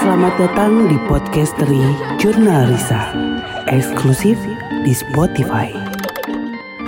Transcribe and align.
Selamat 0.00 0.34
datang 0.40 0.88
di 0.88 0.96
podcast 1.12 1.52
dari 1.60 1.84
Jurnal 2.16 2.72
Risa, 2.72 3.12
eksklusif 3.68 4.40
di 4.80 4.92
Spotify. 4.96 5.68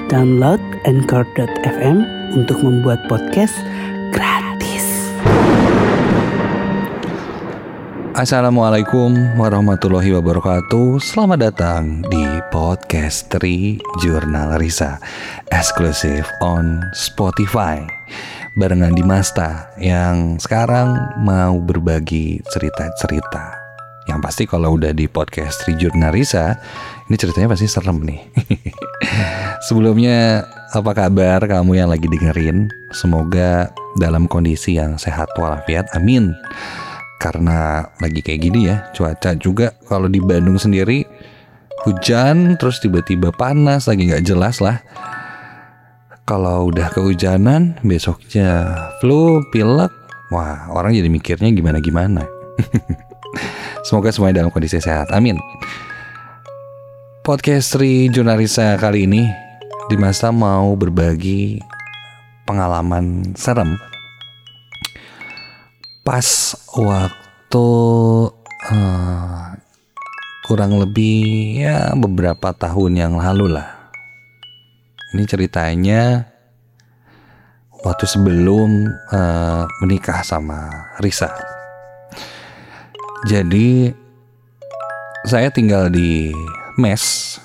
Download 0.08 0.58
Anchor.fm 0.88 2.00
untuk 2.32 2.64
membuat 2.64 3.04
podcast 3.04 3.52
gratis. 4.16 4.84
Assalamualaikum 8.16 9.34
warahmatullahi 9.34 10.14
wabarakatuh 10.14 11.02
Selamat 11.02 11.50
datang 11.50 12.00
di 12.06 12.24
podcast 12.54 13.26
Tri 13.26 13.82
Jurnal 13.98 14.54
Risa 14.56 15.02
Eksklusif 15.50 16.22
on 16.38 16.78
Spotify 16.94 17.82
Barengan 18.54 18.94
Dimasta 18.94 19.74
yang 19.82 20.38
sekarang 20.38 20.94
mau 21.26 21.58
berbagi 21.58 22.38
cerita-cerita. 22.54 23.50
Yang 24.06 24.18
pasti 24.22 24.42
kalau 24.46 24.78
udah 24.78 24.94
di 24.94 25.10
podcast 25.10 25.66
Tri 25.66 25.74
Jurnal 25.74 26.14
Risa 26.14 26.54
Ini 27.10 27.18
ceritanya 27.18 27.50
pasti 27.50 27.66
serem 27.66 28.06
nih. 28.06 28.22
Sebelumnya 29.66 30.46
apa 30.70 30.94
kabar 30.94 31.42
kamu 31.42 31.82
yang 31.82 31.90
lagi 31.90 32.06
dengerin? 32.06 32.70
Semoga 32.94 33.74
dalam 33.98 34.30
kondisi 34.30 34.78
yang 34.78 35.02
sehat 35.02 35.34
walafiat 35.34 35.90
Amin. 35.90 36.30
Karena 37.18 37.90
lagi 37.98 38.22
kayak 38.22 38.38
gini 38.38 38.70
ya 38.70 38.86
cuaca 38.94 39.34
juga 39.34 39.74
kalau 39.90 40.06
di 40.06 40.22
Bandung 40.22 40.62
sendiri 40.62 41.02
hujan 41.82 42.54
terus 42.56 42.78
tiba-tiba 42.78 43.34
panas 43.34 43.90
lagi 43.90 44.08
nggak 44.08 44.24
jelas 44.24 44.62
lah 44.62 44.78
kalau 46.24 46.72
udah 46.72 46.88
kehujanan 46.92 47.76
besoknya 47.84 48.76
flu 49.00 49.44
pilek 49.52 49.92
wah 50.32 50.72
orang 50.72 50.96
jadi 50.96 51.08
mikirnya 51.12 51.52
gimana 51.52 51.78
gimana 51.84 52.24
semoga 53.86 54.08
semuanya 54.10 54.42
dalam 54.42 54.50
kondisi 54.50 54.80
sehat. 54.80 55.12
Amin. 55.12 55.36
Podcast 57.24 57.76
Jurnalisa 58.12 58.76
kali 58.80 59.08
ini 59.08 59.28
di 59.88 59.96
masa 59.96 60.32
mau 60.32 60.72
berbagi 60.76 61.60
pengalaman 62.48 63.32
serem. 63.36 63.76
Pas 66.04 66.52
waktu 66.76 67.68
uh, 68.68 69.44
kurang 70.44 70.76
lebih 70.76 71.64
ya 71.64 71.96
beberapa 71.96 72.52
tahun 72.52 73.00
yang 73.00 73.14
lalu 73.16 73.56
lah. 73.56 73.83
Ini 75.14 75.30
ceritanya 75.30 76.26
waktu 77.86 78.02
sebelum 78.02 78.90
uh, 79.14 79.62
menikah 79.78 80.26
sama 80.26 80.90
Risa. 80.98 81.30
Jadi 83.30 83.94
saya 85.22 85.54
tinggal 85.54 85.86
di 85.86 86.34
mes 86.74 87.38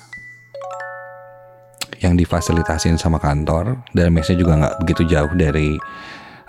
yang 2.02 2.18
difasilitasin 2.18 2.98
sama 2.98 3.22
kantor 3.22 3.86
dan 3.94 4.10
mesnya 4.10 4.34
juga 4.34 4.58
nggak 4.58 4.76
begitu 4.82 5.02
jauh 5.06 5.30
dari 5.38 5.78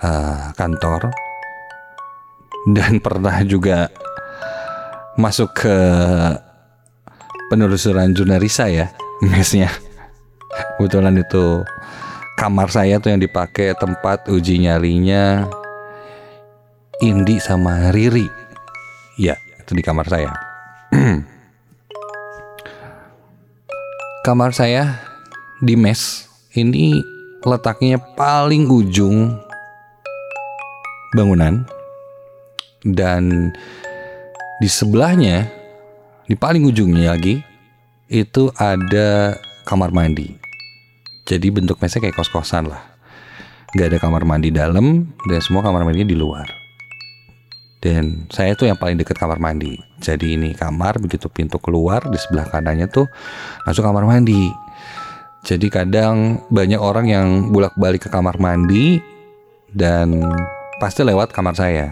uh, 0.02 0.50
kantor 0.58 1.12
dan 2.74 2.98
pernah 3.04 3.38
juga 3.46 3.86
masuk 5.14 5.54
ke 5.54 5.76
penelusuran 7.52 8.16
Junarisa 8.16 8.66
ya 8.66 8.90
mesnya 9.22 9.70
kebetulan 10.76 11.16
itu 11.18 11.64
kamar 12.36 12.68
saya 12.68 12.98
tuh 12.98 13.14
yang 13.14 13.22
dipakai 13.22 13.76
tempat 13.78 14.26
uji 14.28 14.66
nyalinya 14.66 15.46
Indi 17.02 17.42
sama 17.42 17.90
Riri. 17.90 18.30
Ya 19.18 19.34
itu 19.58 19.74
di 19.74 19.82
kamar 19.82 20.06
saya. 20.06 20.30
Kamar 24.22 24.54
saya 24.54 25.02
di 25.58 25.74
mes 25.74 26.30
ini 26.54 26.94
letaknya 27.42 27.98
paling 27.98 28.70
ujung 28.70 29.34
bangunan. 31.10 31.66
Dan 32.86 33.50
di 34.62 34.68
sebelahnya 34.70 35.50
di 36.30 36.38
paling 36.38 36.62
ujungnya 36.70 37.18
lagi 37.18 37.42
itu 38.06 38.50
ada 38.54 39.34
kamar 39.66 39.90
mandi 39.90 40.41
jadi 41.22 41.54
bentuk 41.54 41.78
mesnya 41.78 42.02
kayak 42.02 42.18
kos-kosan 42.18 42.66
lah. 42.66 42.82
Nggak 43.72 43.86
ada 43.94 43.98
kamar 44.02 44.22
mandi 44.26 44.50
dalam 44.50 45.06
dan 45.24 45.40
semua 45.40 45.62
kamar 45.62 45.86
mandinya 45.86 46.10
di 46.10 46.18
luar. 46.18 46.50
Dan 47.82 48.30
saya 48.30 48.54
tuh 48.54 48.70
yang 48.70 48.78
paling 48.78 48.98
dekat 48.98 49.18
kamar 49.18 49.42
mandi. 49.42 49.74
Jadi 50.02 50.38
ini 50.38 50.54
kamar 50.54 51.02
begitu 51.02 51.26
pintu 51.30 51.58
keluar 51.58 52.06
di 52.06 52.18
sebelah 52.18 52.46
kanannya 52.46 52.86
tuh 52.90 53.06
langsung 53.66 53.86
kamar 53.86 54.06
mandi. 54.06 54.50
Jadi 55.42 55.66
kadang 55.70 56.46
banyak 56.50 56.78
orang 56.78 57.06
yang 57.10 57.26
bolak-balik 57.50 58.06
ke 58.06 58.10
kamar 58.10 58.38
mandi 58.38 59.02
dan 59.74 60.22
pasti 60.78 61.02
lewat 61.02 61.34
kamar 61.34 61.54
saya. 61.58 61.90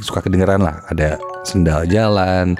Suka 0.00 0.24
kedengeran 0.24 0.64
lah 0.64 0.84
ada 0.88 1.20
sendal 1.44 1.84
jalan 1.84 2.56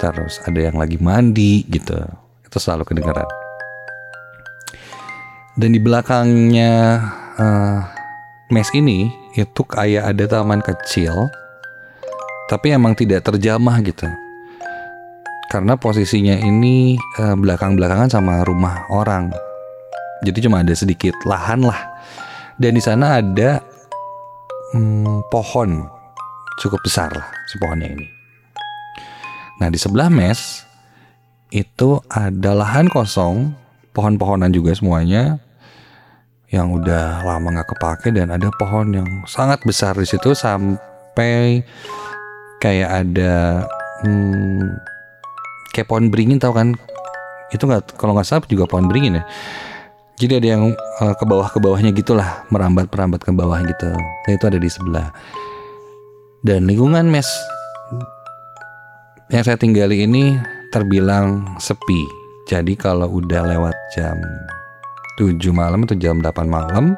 terus 0.00 0.40
ada 0.44 0.60
yang 0.60 0.80
lagi 0.80 0.96
mandi 0.96 1.64
gitu. 1.68 2.00
Itu 2.48 2.56
selalu 2.56 2.88
kedengeran 2.88 3.41
dan 5.56 5.68
di 5.72 5.80
belakangnya 5.80 6.72
uh, 7.36 7.78
mes 8.48 8.68
ini 8.72 9.12
itu 9.36 9.64
kayak 9.64 10.12
ada 10.12 10.24
taman 10.28 10.60
kecil 10.64 11.28
tapi 12.52 12.68
emang 12.68 12.92
tidak 12.92 13.24
terjamah 13.24 13.80
gitu. 13.80 14.04
Karena 15.48 15.76
posisinya 15.76 16.36
ini 16.36 17.00
uh, 17.16 17.32
belakang-belakangan 17.32 18.12
sama 18.12 18.44
rumah 18.44 18.88
orang. 18.92 19.32
Jadi 20.20 20.44
cuma 20.44 20.60
ada 20.60 20.76
sedikit 20.76 21.16
lahan 21.24 21.64
lah. 21.64 21.80
Dan 22.60 22.76
di 22.76 22.82
sana 22.84 23.20
ada 23.20 23.60
hmm, 24.76 25.32
pohon. 25.32 25.88
Cukup 26.60 26.84
besar 26.84 27.08
lah 27.16 27.28
si 27.48 27.56
pohonnya 27.56 27.88
ini. 27.88 28.06
Nah 29.60 29.72
di 29.72 29.80
sebelah 29.80 30.12
mes 30.12 30.68
itu 31.48 32.00
ada 32.12 32.52
lahan 32.52 32.92
kosong, 32.92 33.56
pohon-pohonan 33.92 34.52
juga 34.52 34.72
semuanya 34.72 35.40
yang 36.52 36.68
udah 36.68 37.24
lama 37.24 37.48
nggak 37.48 37.68
kepake 37.76 38.12
dan 38.12 38.28
ada 38.28 38.52
pohon 38.60 38.92
yang 38.92 39.08
sangat 39.24 39.56
besar 39.64 39.96
di 39.96 40.04
situ 40.04 40.36
sampai 40.36 41.64
kayak 42.60 43.08
ada 43.08 43.64
hmm, 44.04 44.68
kayak 45.72 45.88
pohon 45.88 46.12
beringin 46.12 46.36
tau 46.36 46.52
kan? 46.52 46.76
Itu 47.48 47.64
nggak 47.64 47.96
kalau 47.96 48.12
nggak 48.12 48.28
salah 48.28 48.44
juga 48.44 48.68
pohon 48.68 48.84
beringin 48.88 49.20
ya. 49.20 49.24
Jadi 50.20 50.32
ada 50.38 50.48
yang 50.54 50.62
uh, 51.00 51.14
ke 51.16 51.24
bawah 51.24 51.48
ke 51.48 51.58
bawahnya 51.58 51.90
gitulah 51.96 52.44
merambat 52.52 52.92
merambat 52.92 53.24
ke 53.24 53.32
bawah 53.32 53.58
gitu. 53.64 53.88
Nah 53.96 54.32
itu 54.32 54.44
ada 54.44 54.60
di 54.60 54.68
sebelah. 54.68 55.08
Dan 56.44 56.68
lingkungan 56.68 57.08
mes 57.08 57.26
yang 59.32 59.40
saya 59.40 59.56
tinggali 59.56 60.04
ini 60.04 60.36
terbilang 60.68 61.56
sepi. 61.56 62.21
Jadi 62.52 62.76
kalau 62.76 63.08
udah 63.08 63.48
lewat 63.48 63.72
jam 63.96 64.20
7 65.16 65.40
malam 65.56 65.88
atau 65.88 65.96
jam 65.96 66.20
8 66.20 66.44
malam 66.44 66.92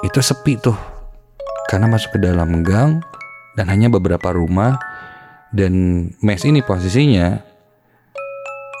itu 0.00 0.16
sepi 0.24 0.56
tuh. 0.56 0.76
Karena 1.68 1.92
masuk 1.92 2.16
ke 2.16 2.18
dalam 2.24 2.64
gang 2.64 3.04
dan 3.60 3.68
hanya 3.68 3.92
beberapa 3.92 4.32
rumah 4.32 4.80
dan 5.52 6.08
mes 6.24 6.42
ini 6.48 6.64
posisinya 6.64 7.36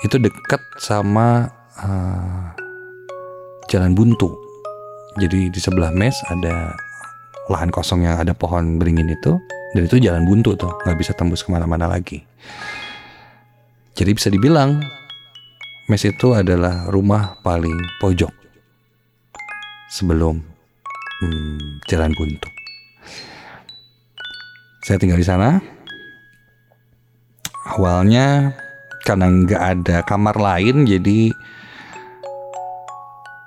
itu 0.00 0.16
dekat 0.16 0.62
sama 0.80 1.52
uh, 1.84 2.56
jalan 3.68 3.92
buntu. 3.92 4.32
Jadi 5.20 5.52
di 5.52 5.60
sebelah 5.60 5.92
mes 5.92 6.16
ada 6.32 6.72
lahan 7.52 7.68
kosong 7.68 8.08
yang 8.08 8.16
ada 8.16 8.32
pohon 8.32 8.80
beringin 8.80 9.12
itu 9.12 9.36
dan 9.76 9.82
itu 9.84 10.00
jalan 10.00 10.24
buntu 10.24 10.56
tuh 10.56 10.72
nggak 10.82 10.98
bisa 10.98 11.12
tembus 11.12 11.44
ke 11.44 11.52
mana-mana 11.52 11.86
lagi 11.86 12.24
jadi 13.92 14.10
bisa 14.16 14.28
dibilang 14.32 14.82
mes 15.86 16.02
itu 16.02 16.34
adalah 16.34 16.90
rumah 16.90 17.38
paling 17.46 17.78
pojok. 18.02 18.34
Sebelum 19.86 20.42
hmm, 21.22 21.86
jalan 21.86 22.10
buntu. 22.10 22.50
Saya 24.82 24.98
tinggal 24.98 25.22
di 25.22 25.26
sana. 25.26 25.62
Awalnya 27.78 28.50
karena 29.06 29.30
nggak 29.30 29.62
ada 29.62 29.96
kamar 30.02 30.34
lain 30.34 30.82
jadi 30.90 31.30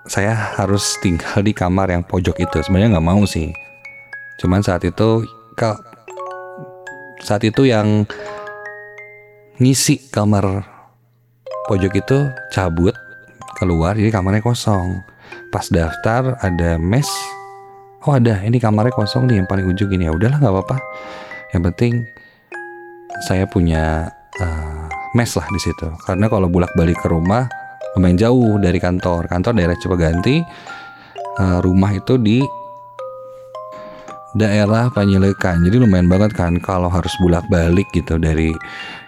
saya 0.07 0.55
harus 0.55 0.95
tinggal 1.03 1.43
di 1.43 1.51
kamar 1.51 1.91
yang 1.91 2.07
pojok 2.07 2.39
itu. 2.39 2.57
Sebenarnya 2.63 2.95
nggak 2.95 3.07
mau 3.07 3.27
sih. 3.27 3.51
Cuman 4.39 4.63
saat 4.63 4.87
itu 4.87 5.27
saat 7.19 7.43
itu 7.43 7.67
yang 7.67 8.07
ngisi 9.59 10.07
kamar 10.07 10.78
pojok 11.69 11.93
itu 12.01 12.17
cabut 12.49 12.97
keluar 13.61 13.93
jadi 13.93 14.09
kamarnya 14.09 14.41
kosong. 14.41 15.05
Pas 15.53 15.69
daftar 15.69 16.33
ada 16.41 16.81
mes. 16.81 17.05
Oh 18.09 18.17
ada, 18.17 18.41
ini 18.41 18.57
kamarnya 18.57 18.95
kosong 18.95 19.29
nih 19.29 19.43
yang 19.43 19.47
paling 19.47 19.69
ujung 19.69 19.93
ini 19.93 20.09
ya 20.09 20.11
udahlah 20.15 20.41
nggak 20.41 20.55
apa-apa. 20.55 20.77
yang 21.49 21.65
penting 21.65 22.05
saya 23.25 23.49
punya 23.49 24.05
uh, 24.37 24.85
mes 25.17 25.31
lah 25.33 25.47
di 25.49 25.59
situ 25.59 25.89
karena 26.05 26.29
kalau 26.29 26.45
bolak 26.45 26.69
balik 26.77 27.01
ke 27.01 27.09
rumah 27.09 27.49
lumayan 27.97 28.21
jauh 28.21 28.61
dari 28.61 28.77
kantor 28.77 29.25
kantor 29.25 29.57
daerah 29.57 29.73
Cipaganti 29.73 30.45
uh, 31.41 31.57
rumah 31.65 31.89
itu 31.97 32.21
di 32.21 32.45
daerah 34.37 34.93
Panjelekan 34.93 35.65
jadi 35.65 35.81
lumayan 35.81 36.05
banget 36.05 36.37
kan 36.37 36.61
kalau 36.61 36.87
harus 36.87 37.11
bolak 37.17 37.43
balik 37.49 37.89
gitu 37.97 38.21
dari 38.21 38.53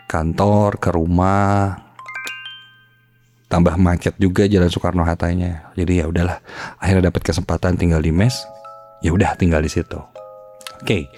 kantor 0.10 0.82
ke 0.82 0.90
rumah 0.90 1.78
tambah 3.52 3.76
macet 3.76 4.16
juga 4.16 4.48
jalan 4.48 4.72
Soekarno 4.72 5.04
Hattanya. 5.04 5.76
Jadi 5.76 6.00
ya 6.00 6.08
udahlah 6.08 6.40
akhirnya 6.80 7.12
dapat 7.12 7.28
kesempatan 7.28 7.76
tinggal 7.76 8.00
di 8.00 8.16
mes 8.16 8.34
ya 9.04 9.12
udah 9.12 9.36
tinggal 9.36 9.60
di 9.60 9.68
situ. 9.68 10.00
Oke 10.80 11.12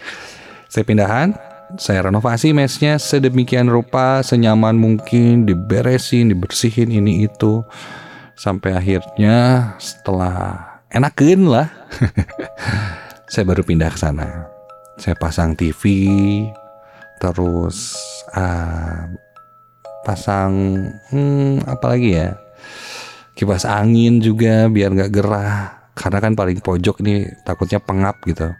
saya 0.73 0.81
pindahan 0.81 1.37
saya 1.77 2.09
renovasi 2.09 2.49
mesnya 2.53 2.97
sedemikian 2.97 3.69
rupa 3.69 4.25
senyaman 4.25 4.73
mungkin 4.73 5.45
diberesin 5.45 6.33
dibersihin 6.33 6.89
ini 6.89 7.29
itu. 7.29 7.61
Sampai 8.33 8.73
akhirnya 8.73 9.77
setelah 9.77 10.65
enakin 10.89 11.45
lah 11.45 11.69
saya 13.31 13.45
baru 13.45 13.61
pindah 13.61 13.93
ke 13.93 13.99
sana. 14.01 14.49
Saya 14.97 15.13
pasang 15.13 15.53
TV 15.53 15.85
terus 17.21 17.93
uh, 18.33 19.05
pasang 20.03 20.53
hmm, 21.09 21.65
apa 21.65 21.85
lagi 21.95 22.15
ya? 22.19 22.37
Kipas 23.33 23.65
angin 23.65 24.21
juga 24.21 24.69
biar 24.69 24.93
nggak 24.93 25.11
gerah. 25.11 25.55
Karena 25.93 26.19
kan 26.21 26.33
paling 26.33 26.59
pojok 26.61 27.01
nih 27.01 27.43
takutnya 27.47 27.81
pengap 27.81 28.21
gitu. 28.27 28.51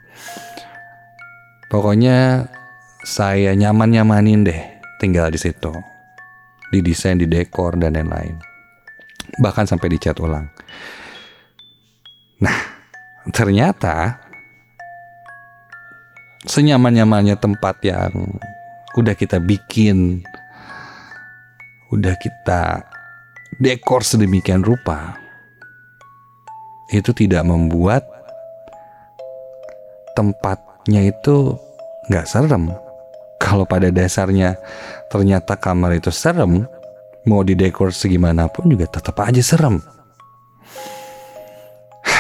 Pokoknya 1.70 2.48
saya 3.04 3.54
nyaman 3.58 3.90
nyamanin 3.94 4.46
deh 4.46 4.62
tinggal 4.98 5.30
di 5.30 5.38
situ. 5.38 5.74
Di 6.74 6.82
desain 6.82 7.20
dekor 7.20 7.78
dan 7.78 7.94
lain-lain. 7.94 8.38
Bahkan 9.38 9.66
sampai 9.70 9.94
dicat 9.94 10.18
ulang. 10.22 10.50
Nah 12.42 12.60
ternyata 13.30 14.20
senyaman-nyamannya 16.44 17.40
tempat 17.40 17.80
yang 17.88 18.12
udah 18.94 19.16
kita 19.16 19.40
bikin 19.40 20.22
udah 21.94 22.18
kita 22.18 22.82
dekor 23.62 24.02
sedemikian 24.02 24.66
rupa 24.66 25.14
itu 26.90 27.14
tidak 27.14 27.46
membuat 27.46 28.02
tempatnya 30.18 31.10
itu 31.10 31.58
nggak 32.10 32.26
serem. 32.26 32.74
Kalau 33.38 33.66
pada 33.68 33.92
dasarnya 33.92 34.56
ternyata 35.12 35.58
kamar 35.60 36.00
itu 36.00 36.10
serem, 36.10 36.66
mau 37.28 37.44
didekor 37.44 37.92
segimanapun 37.94 38.72
juga 38.72 38.88
tetap 38.90 39.20
aja 39.22 39.42
serem. 39.44 39.82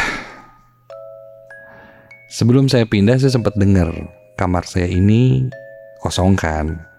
Sebelum 2.38 2.70
saya 2.70 2.86
pindah 2.86 3.18
saya 3.18 3.31
sempat 3.34 3.58
dengar 3.58 3.94
kamar 4.38 4.66
saya 4.66 4.90
ini 4.90 5.50
kosong 6.02 6.36
kan 6.36 6.93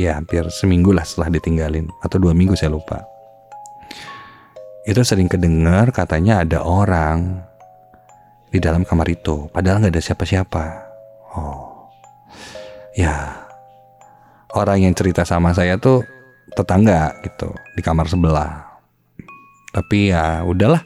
ya 0.00 0.16
hampir 0.16 0.48
seminggu 0.48 0.96
lah 0.96 1.04
setelah 1.04 1.36
ditinggalin. 1.36 1.92
Atau 2.00 2.16
dua 2.16 2.32
minggu 2.32 2.56
saya 2.56 2.72
lupa. 2.72 3.04
Itu 4.88 5.04
sering 5.04 5.28
kedengar 5.28 5.92
katanya 5.92 6.40
ada 6.40 6.64
orang 6.64 7.44
di 8.48 8.56
dalam 8.56 8.88
kamar 8.88 9.12
itu. 9.12 9.52
Padahal 9.52 9.84
nggak 9.84 9.92
ada 9.92 10.02
siapa-siapa. 10.02 10.64
Oh. 11.36 11.92
Ya. 12.96 13.44
Orang 14.50 14.82
yang 14.82 14.96
cerita 14.96 15.22
sama 15.22 15.54
saya 15.54 15.78
tuh 15.78 16.02
tetangga 16.56 17.14
gitu 17.22 17.52
di 17.76 17.84
kamar 17.84 18.08
sebelah. 18.08 18.80
Tapi 19.70 20.10
ya 20.10 20.42
udahlah. 20.42 20.82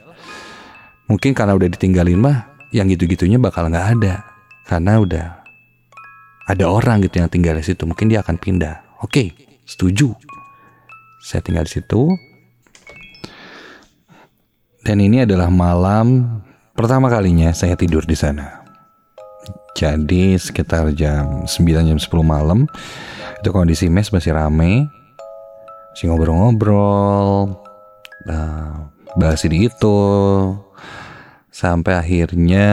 Mungkin 1.08 1.32
karena 1.32 1.56
udah 1.56 1.70
ditinggalin 1.70 2.20
mah 2.20 2.50
yang 2.74 2.90
gitu-gitunya 2.90 3.40
bakal 3.40 3.70
nggak 3.70 3.96
ada. 3.96 4.26
Karena 4.68 5.00
udah 5.00 5.26
ada 6.44 6.64
orang 6.68 7.00
gitu 7.00 7.24
yang 7.24 7.32
tinggal 7.32 7.56
di 7.56 7.64
situ. 7.64 7.88
Mungkin 7.88 8.12
dia 8.12 8.20
akan 8.20 8.36
pindah 8.36 8.83
Oke, 9.02 9.34
setuju. 9.66 10.14
Saya 11.24 11.40
tinggal 11.40 11.66
di 11.66 11.72
situ. 11.74 12.12
Dan 14.84 15.00
ini 15.00 15.24
adalah 15.24 15.48
malam 15.48 16.38
pertama 16.76 17.08
kalinya 17.08 17.50
saya 17.56 17.74
tidur 17.74 18.04
di 18.04 18.12
sana. 18.12 18.62
Jadi 19.74 20.38
sekitar 20.38 20.92
jam 20.94 21.48
9 21.48 21.88
jam 21.90 21.98
10 21.98 22.06
malam 22.22 22.68
itu 23.40 23.48
kondisi 23.50 23.90
mes 23.90 24.12
masih 24.12 24.36
rame. 24.36 24.86
Masih 25.90 26.12
ngobrol-ngobrol. 26.12 27.58
Nah, 28.28 28.92
bahas 29.18 29.42
ini 29.48 29.66
itu 29.66 29.98
sampai 31.50 31.98
akhirnya 31.98 32.68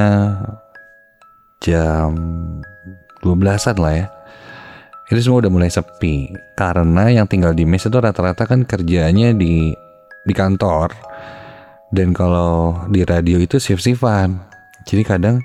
jam 1.62 2.14
12-an 3.22 3.78
lah 3.78 3.94
ya 3.94 4.08
itu 5.12 5.28
semua 5.28 5.44
udah 5.44 5.52
mulai 5.52 5.68
sepi. 5.68 6.32
Karena 6.56 7.12
yang 7.12 7.28
tinggal 7.28 7.52
di 7.52 7.68
mes 7.68 7.84
itu 7.84 7.92
rata-rata 7.92 8.48
kan 8.48 8.64
kerjanya 8.64 9.36
di 9.36 9.76
di 10.24 10.34
kantor. 10.34 10.96
Dan 11.92 12.16
kalau 12.16 12.88
di 12.88 13.04
radio 13.04 13.36
itu 13.36 13.60
shift-shiftan. 13.60 14.40
Jadi 14.88 15.04
kadang 15.04 15.44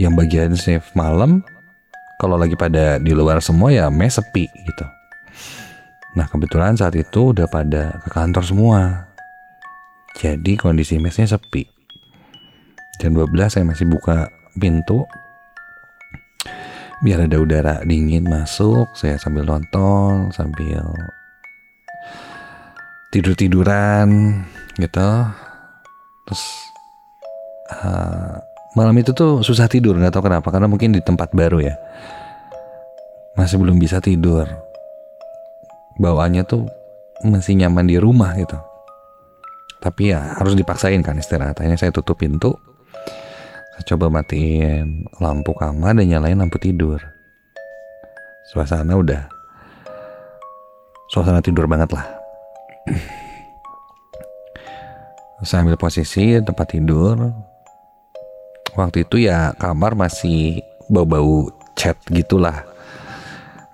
yang 0.00 0.16
bagian 0.16 0.56
shift 0.56 0.96
malam 0.96 1.44
kalau 2.16 2.40
lagi 2.40 2.56
pada 2.56 2.96
di 2.96 3.12
luar 3.12 3.44
semua 3.44 3.70
ya 3.70 3.92
mes 3.92 4.16
sepi 4.16 4.48
gitu. 4.48 4.86
Nah 6.16 6.26
kebetulan 6.26 6.74
saat 6.74 6.96
itu 6.96 7.36
udah 7.36 7.46
pada 7.46 8.00
ke 8.00 8.08
kantor 8.08 8.42
semua. 8.42 8.80
Jadi 10.16 10.56
kondisi 10.56 10.96
mesnya 10.98 11.28
sepi. 11.28 11.68
Jam 12.98 13.14
12 13.14 13.30
saya 13.52 13.62
masih 13.62 13.86
buka 13.86 14.26
pintu 14.58 15.06
biar 16.98 17.30
ada 17.30 17.38
udara 17.38 17.74
dingin 17.86 18.26
masuk 18.26 18.90
saya 18.98 19.14
sambil 19.22 19.46
nonton 19.46 20.34
sambil 20.34 20.82
tidur 23.14 23.38
tiduran 23.38 24.42
gitu. 24.76 25.10
Terus 26.28 26.44
uh, 27.72 28.36
malam 28.76 28.94
itu 28.98 29.14
tuh 29.14 29.40
susah 29.40 29.70
tidur 29.70 29.96
nggak 29.96 30.12
tahu 30.12 30.28
kenapa 30.28 30.50
karena 30.50 30.66
mungkin 30.66 30.92
di 30.92 31.00
tempat 31.00 31.32
baru 31.32 31.62
ya. 31.62 31.74
Masih 33.38 33.62
belum 33.62 33.78
bisa 33.78 34.02
tidur. 34.02 34.50
Bawaannya 36.02 36.42
tuh 36.46 36.66
masih 37.22 37.54
nyaman 37.58 37.86
di 37.86 37.96
rumah 37.98 38.34
gitu. 38.34 38.58
Tapi 39.78 40.10
ya 40.10 40.34
harus 40.34 40.58
dipaksain 40.58 40.98
kan 41.06 41.14
istirahat. 41.14 41.54
Akhirnya 41.62 41.78
saya 41.78 41.94
tutup 41.94 42.18
pintu 42.18 42.58
coba 43.86 44.10
matiin 44.10 45.06
lampu 45.22 45.54
kamar 45.54 45.94
dan 45.94 46.10
nyalain 46.10 46.38
lampu 46.38 46.58
tidur. 46.58 46.98
Suasana 48.50 48.96
udah 48.96 49.28
suasana 51.12 51.44
tidur 51.44 51.70
banget 51.70 51.92
lah. 51.94 52.06
Saya 55.46 55.62
ambil 55.62 55.78
posisi 55.78 56.34
tempat 56.42 56.74
tidur. 56.74 57.30
Waktu 58.74 59.06
itu 59.06 59.22
ya 59.22 59.54
kamar 59.54 59.94
masih 59.94 60.58
bau-bau 60.90 61.46
cat 61.78 61.94
gitulah. 62.10 62.66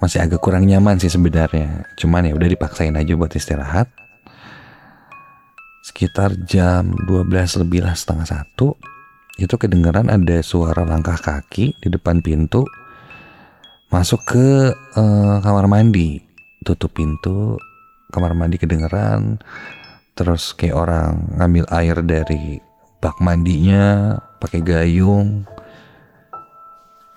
Masih 0.03 0.21
agak 0.21 0.45
kurang 0.45 0.69
nyaman 0.69 1.01
sih 1.01 1.09
sebenarnya. 1.09 1.89
Cuman 1.97 2.29
ya 2.29 2.37
udah 2.37 2.49
dipaksain 2.51 2.93
aja 2.93 3.17
buat 3.17 3.33
istirahat. 3.33 3.89
Sekitar 5.85 6.37
jam 6.45 6.93
12 7.09 7.65
lebih 7.65 7.85
lah 7.85 7.97
setengah 7.97 8.29
satu 8.29 8.77
itu 9.35 9.59
kedengaran 9.59 10.07
ada 10.07 10.39
suara 10.47 10.87
langkah 10.87 11.19
kaki 11.19 11.75
di 11.83 11.89
depan 11.91 12.23
pintu. 12.23 12.63
Masuk 13.91 14.23
ke 14.27 14.71
uh, 14.75 15.37
kamar 15.43 15.67
mandi. 15.67 16.23
Tutup 16.63 16.95
pintu 16.95 17.59
kamar 18.15 18.35
mandi 18.39 18.63
kedengeran. 18.63 19.43
Terus 20.15 20.55
kayak 20.55 20.79
orang 20.79 21.35
ngambil 21.35 21.67
air 21.75 21.97
dari 22.07 22.63
bak 23.03 23.19
mandinya 23.19 24.15
pakai 24.39 24.63
gayung 24.63 25.43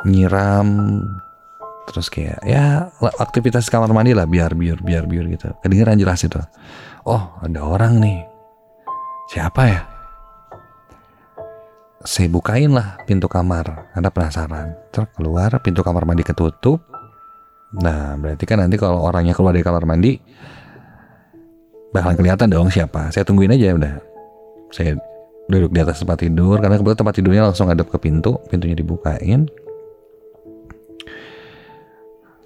nyiram. 0.09 1.01
Terus 1.87 2.09
kayak 2.09 2.41
ya 2.43 2.89
aktivitas 3.21 3.69
kamar 3.69 3.93
mandi 3.93 4.17
lah 4.17 4.25
biar 4.25 4.57
biar 4.57 4.81
biar 4.81 5.05
biar 5.05 5.25
gitu. 5.37 5.53
Kedengeran 5.61 6.01
jelas 6.01 6.25
itu. 6.25 6.41
Oh 7.05 7.37
ada 7.45 7.61
orang 7.61 8.01
nih. 8.01 8.25
Siapa 9.29 9.61
ya 9.69 9.96
saya 12.07 12.31
bukain 12.31 12.71
lah 12.71 13.03
pintu 13.03 13.27
kamar. 13.27 13.91
Karena 13.91 14.07
penasaran? 14.07 14.67
Terus 14.95 15.11
keluar 15.11 15.51
pintu 15.59 15.83
kamar 15.83 16.07
mandi 16.07 16.23
ketutup. 16.23 16.79
Nah 17.75 18.15
berarti 18.15 18.47
kan 18.47 18.63
nanti 18.63 18.79
kalau 18.79 19.03
orangnya 19.03 19.35
keluar 19.35 19.51
dari 19.51 19.67
kamar 19.67 19.83
mandi 19.83 20.15
bakalan 21.91 22.15
kelihatan 22.15 22.47
dong 22.47 22.71
siapa. 22.71 23.11
Saya 23.11 23.27
tungguin 23.27 23.51
aja 23.51 23.75
udah. 23.75 23.93
Saya 24.71 24.95
duduk 25.51 25.75
di 25.75 25.79
atas 25.83 25.99
tempat 25.99 26.23
tidur 26.23 26.55
karena 26.63 26.79
kebetulan 26.79 26.99
tempat 27.03 27.13
tidurnya 27.19 27.43
langsung 27.51 27.67
ngadep 27.67 27.91
ke 27.91 27.99
pintu. 27.99 28.39
Pintunya 28.47 28.79
dibukain. 28.79 29.51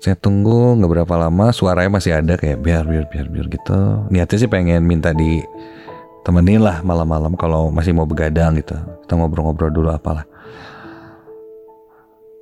Saya 0.01 0.17
tunggu 0.17 0.73
nggak 0.81 1.05
berapa 1.05 1.15
lama 1.29 1.53
suaranya 1.53 2.01
masih 2.01 2.17
ada 2.17 2.33
kayak 2.33 2.65
biar 2.65 2.89
biar 2.89 3.05
biar 3.13 3.29
biar 3.29 3.45
gitu. 3.45 4.09
Niatnya 4.09 4.37
sih 4.41 4.49
pengen 4.49 4.81
minta 4.89 5.13
di 5.13 5.37
temenin 6.21 6.61
lah 6.61 6.85
malam-malam 6.85 7.33
kalau 7.37 7.73
masih 7.73 7.93
mau 7.93 8.05
begadang 8.05 8.57
gitu. 8.57 8.77
Kita 9.05 9.13
ngobrol-ngobrol 9.17 9.73
dulu 9.73 9.89
apalah. 9.89 10.25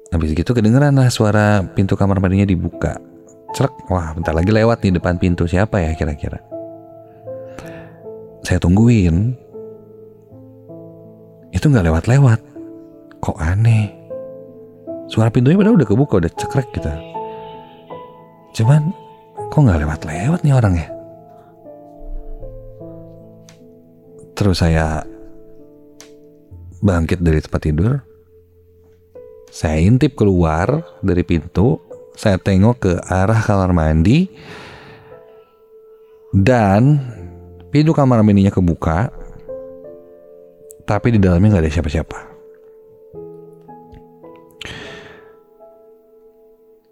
Habis 0.10 0.34
gitu 0.34 0.58
kedengeran 0.58 0.98
lah 0.98 1.08
suara 1.14 1.62
pintu 1.62 1.94
kamar 1.94 2.18
mandinya 2.18 2.50
dibuka. 2.50 2.98
Cerek, 3.54 3.74
wah 3.90 4.14
bentar 4.14 4.34
lagi 4.34 4.50
lewat 4.50 4.82
di 4.82 4.90
depan 4.94 5.18
pintu 5.18 5.46
siapa 5.46 5.82
ya 5.82 5.94
kira-kira. 5.94 6.42
Saya 8.42 8.58
tungguin. 8.58 9.38
Itu 11.54 11.70
nggak 11.70 11.86
lewat-lewat. 11.86 12.40
Kok 13.22 13.38
aneh. 13.38 13.90
Suara 15.10 15.34
pintunya 15.34 15.58
padahal 15.58 15.78
udah 15.78 15.90
kebuka, 15.90 16.22
udah 16.22 16.32
cekrek 16.38 16.70
gitu. 16.74 16.90
Cuman 18.62 18.94
kok 19.50 19.62
nggak 19.62 19.82
lewat-lewat 19.82 20.42
nih 20.46 20.54
orang 20.54 20.74
ya? 20.78 20.88
Terus 24.40 24.64
saya 24.64 25.04
bangkit 26.80 27.20
dari 27.20 27.44
tempat 27.44 27.60
tidur. 27.60 28.00
Saya 29.52 29.84
intip 29.84 30.16
keluar 30.16 30.80
dari 31.04 31.28
pintu. 31.28 31.76
Saya 32.16 32.40
tengok 32.40 32.76
ke 32.80 32.94
arah 33.04 33.44
kamar 33.44 33.76
mandi. 33.76 34.32
Dan 36.32 37.04
pintu 37.68 37.92
kamar 37.92 38.24
mandinya 38.24 38.48
kebuka. 38.48 39.12
Tapi 40.88 41.08
di 41.12 41.20
dalamnya 41.20 41.60
nggak 41.60 41.64
ada 41.68 41.76
siapa-siapa. 41.76 42.20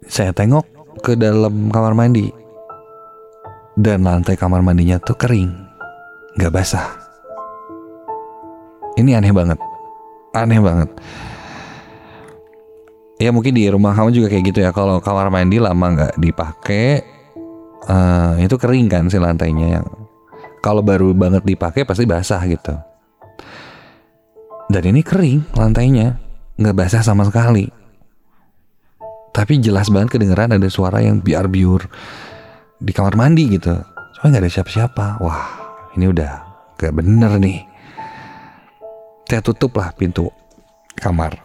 Saya 0.04 0.36
tengok 0.36 1.00
ke 1.00 1.16
dalam 1.16 1.72
kamar 1.72 1.96
mandi. 1.96 2.28
Dan 3.72 4.04
lantai 4.04 4.36
kamar 4.36 4.60
mandinya 4.60 5.00
tuh 5.00 5.16
kering. 5.16 5.48
Gak 6.36 6.52
basah. 6.52 7.07
Ini 8.98 9.14
aneh 9.14 9.30
banget. 9.30 9.58
Aneh 10.34 10.58
banget. 10.58 10.90
Ya 13.22 13.30
mungkin 13.30 13.54
di 13.54 13.66
rumah 13.70 13.94
kamu 13.94 14.10
juga 14.10 14.26
kayak 14.30 14.44
gitu 14.50 14.58
ya. 14.62 14.70
Kalau 14.74 14.98
kamar 14.98 15.30
mandi 15.30 15.62
lama 15.62 15.86
nggak 15.94 16.14
dipakai, 16.18 17.02
uh, 17.86 18.34
itu 18.42 18.54
kering 18.58 18.86
kan 18.90 19.06
si 19.06 19.18
lantainya. 19.22 19.78
Yang 19.78 19.86
kalau 20.58 20.82
baru 20.82 21.14
banget 21.14 21.46
dipakai 21.46 21.86
pasti 21.86 22.06
basah 22.06 22.42
gitu. 22.50 22.74
Dan 24.68 24.82
ini 24.90 25.00
kering 25.00 25.54
lantainya, 25.54 26.18
nggak 26.58 26.76
basah 26.76 27.02
sama 27.02 27.22
sekali. 27.26 27.70
Tapi 29.30 29.62
jelas 29.62 29.86
banget 29.94 30.18
kedengeran 30.18 30.50
ada 30.50 30.66
suara 30.66 30.98
yang 30.98 31.22
biar 31.22 31.46
biur 31.46 31.86
di 32.82 32.90
kamar 32.90 33.14
mandi 33.14 33.46
gitu. 33.54 33.78
Soalnya 34.18 34.38
nggak 34.38 34.44
ada 34.46 34.54
siapa-siapa. 34.58 35.06
Wah, 35.22 35.46
ini 35.94 36.10
udah 36.10 36.32
gak 36.74 36.94
bener 36.94 37.38
nih. 37.38 37.67
Saya 39.28 39.44
tutup 39.44 39.76
lah 39.76 39.92
pintu 39.92 40.32
kamar. 40.96 41.36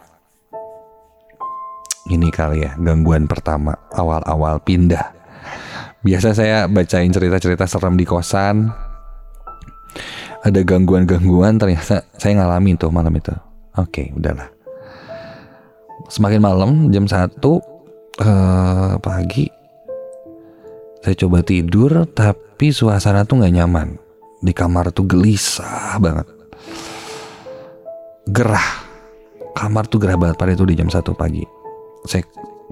Ini 2.08 2.28
kali 2.32 2.64
ya 2.64 2.72
gangguan 2.80 3.28
pertama 3.28 3.76
awal-awal 3.92 4.56
pindah. 4.64 5.12
Biasa 6.00 6.32
saya 6.32 6.64
bacain 6.64 7.12
cerita-cerita 7.12 7.68
serem 7.68 8.00
di 8.00 8.08
kosan. 8.08 8.72
Ada 10.44 10.64
gangguan-gangguan 10.64 11.60
ternyata 11.60 12.08
saya 12.16 12.40
ngalamin 12.40 12.80
tuh 12.80 12.88
malam 12.88 13.12
itu. 13.12 13.32
Oke, 13.76 14.12
udahlah. 14.16 14.48
Semakin 16.08 16.40
malam 16.40 16.70
jam 16.88 17.04
1 17.04 17.36
uh, 18.20 18.96
pagi 19.00 19.48
saya 21.04 21.20
coba 21.20 21.44
tidur 21.44 22.08
tapi 22.16 22.72
suasana 22.72 23.28
tuh 23.28 23.44
nggak 23.44 23.54
nyaman 23.60 24.00
di 24.40 24.52
kamar 24.56 24.88
tuh 24.88 25.04
gelisah 25.04 26.00
banget 26.00 26.33
gerah. 28.28 28.68
Kamar 29.54 29.86
tuh 29.86 30.02
gerah 30.02 30.18
banget. 30.18 30.36
Pada 30.40 30.52
itu 30.56 30.64
di 30.66 30.74
jam 30.78 30.88
satu 30.90 31.14
pagi. 31.14 31.44
Saya 32.04 32.24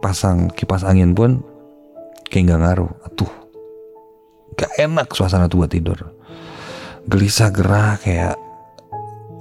pasang 0.03 0.51
kipas 0.53 0.83
angin 0.85 1.15
pun 1.15 1.41
kayak 2.29 2.53
nggak 2.53 2.61
ngaruh. 2.61 2.93
Tuh 3.15 3.33
gak 4.53 4.73
enak 4.77 5.09
suasana 5.17 5.49
tuh 5.49 5.65
buat 5.65 5.73
tidur. 5.73 5.99
Gelisah 7.09 7.51
gerah 7.51 7.97
kayak 8.01 8.35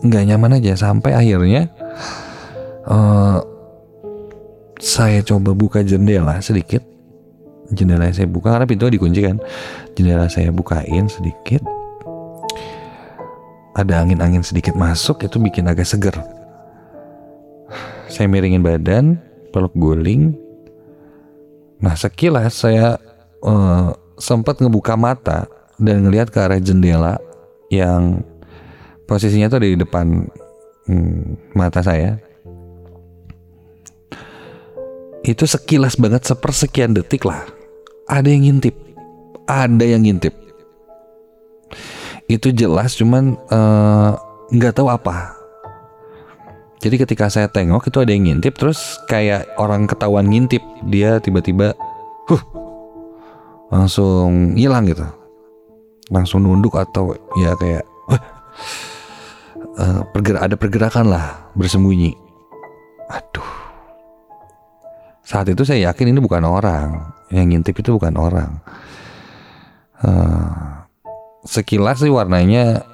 nggak 0.06 0.24
nyaman 0.32 0.62
aja. 0.62 0.78
Sampai 0.78 1.18
akhirnya 1.18 1.70
uh, 2.88 3.42
saya 4.82 5.22
coba 5.26 5.54
buka 5.58 5.82
jendela 5.82 6.40
sedikit. 6.40 6.84
Jendela 7.72 8.12
saya 8.12 8.28
buka 8.28 8.52
karena 8.52 8.68
pintunya 8.68 8.94
dikunci 9.00 9.20
kan. 9.24 9.38
Jendela 9.96 10.28
saya 10.28 10.52
bukain 10.52 11.08
sedikit 11.08 11.81
ada 13.72 14.04
angin-angin 14.04 14.44
sedikit 14.44 14.76
masuk 14.76 15.24
itu 15.24 15.40
bikin 15.40 15.68
agak 15.68 15.88
seger. 15.88 16.16
Saya 18.12 18.28
miringin 18.28 18.60
badan 18.60 19.16
peluk 19.56 19.72
guling. 19.76 20.36
Nah 21.80 21.96
sekilas 21.96 22.68
saya 22.68 23.00
uh, 23.42 23.96
sempat 24.20 24.60
ngebuka 24.60 25.00
mata 25.00 25.48
dan 25.80 26.04
ngelihat 26.04 26.30
ke 26.30 26.38
arah 26.44 26.60
jendela 26.60 27.16
yang 27.72 28.22
posisinya 29.08 29.48
tuh 29.48 29.64
di 29.64 29.80
depan 29.80 30.28
hmm, 30.92 31.56
mata 31.56 31.80
saya. 31.80 32.20
Itu 35.24 35.46
sekilas 35.48 35.96
banget 35.96 36.28
sepersekian 36.28 36.98
detik 36.98 37.24
lah. 37.24 37.46
Ada 38.10 38.28
yang 38.28 38.44
ngintip. 38.52 38.76
Ada 39.48 39.86
yang 39.96 40.04
ngintip 40.04 40.36
itu 42.38 42.54
jelas 42.56 42.96
cuman 42.96 43.36
eh, 43.36 44.12
nggak 44.56 44.74
uh, 44.74 44.78
tahu 44.78 44.88
apa. 44.88 45.36
Jadi 46.82 46.98
ketika 46.98 47.30
saya 47.30 47.46
tengok 47.46 47.94
itu 47.94 47.98
ada 48.02 48.10
yang 48.10 48.26
ngintip 48.26 48.58
terus 48.58 48.98
kayak 49.06 49.46
orang 49.62 49.86
ketahuan 49.86 50.26
ngintip 50.26 50.66
dia 50.90 51.22
tiba-tiba 51.22 51.78
huh 52.26 52.44
langsung 53.70 54.58
hilang 54.58 54.90
gitu. 54.90 55.06
Langsung 56.10 56.44
nunduk 56.44 56.74
atau 56.76 57.14
ya 57.38 57.54
kayak 57.54 57.86
uh, 59.78 60.02
perger 60.10 60.42
ada 60.42 60.58
pergerakan 60.58 61.14
lah 61.14 61.54
bersembunyi. 61.54 62.18
Aduh. 63.14 63.52
Saat 65.22 65.54
itu 65.54 65.62
saya 65.64 65.94
yakin 65.94 66.12
ini 66.12 66.20
bukan 66.20 66.44
orang. 66.44 67.14
Yang 67.32 67.46
ngintip 67.48 67.76
itu 67.80 67.96
bukan 67.96 68.18
orang. 68.18 68.58
Uh, 70.02 70.81
sekilas 71.46 72.02
sih 72.02 72.12
warnanya 72.14 72.86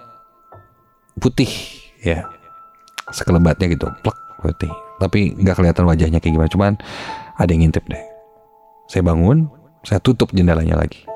putih 1.19 1.49
ya. 2.03 2.27
Sekelebatnya 3.11 3.71
gitu 3.71 3.87
plek 4.03 4.17
putih. 4.43 4.71
Tapi 4.97 5.37
nggak 5.37 5.55
kelihatan 5.55 5.85
wajahnya 5.87 6.19
kayak 6.19 6.33
gimana 6.35 6.51
cuman 6.51 6.73
ada 7.37 7.49
yang 7.53 7.67
ngintip 7.67 7.85
deh. 7.87 8.03
Saya 8.89 9.03
bangun 9.05 9.47
saya 9.85 10.03
tutup 10.03 10.31
jendelanya 10.35 10.75
lagi. 10.75 11.07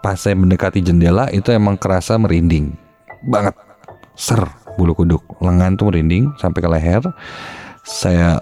Pas 0.00 0.16
saya 0.16 0.32
mendekati 0.32 0.80
jendela 0.80 1.28
itu 1.28 1.52
emang 1.52 1.76
kerasa 1.76 2.16
merinding 2.16 2.72
banget. 3.20 3.52
Ser 4.16 4.42
bulu 4.80 4.96
kuduk. 4.96 5.22
Lengan 5.44 5.76
tuh 5.76 5.92
merinding 5.92 6.32
sampai 6.40 6.60
ke 6.64 6.68
leher. 6.72 7.04
Saya 7.84 8.40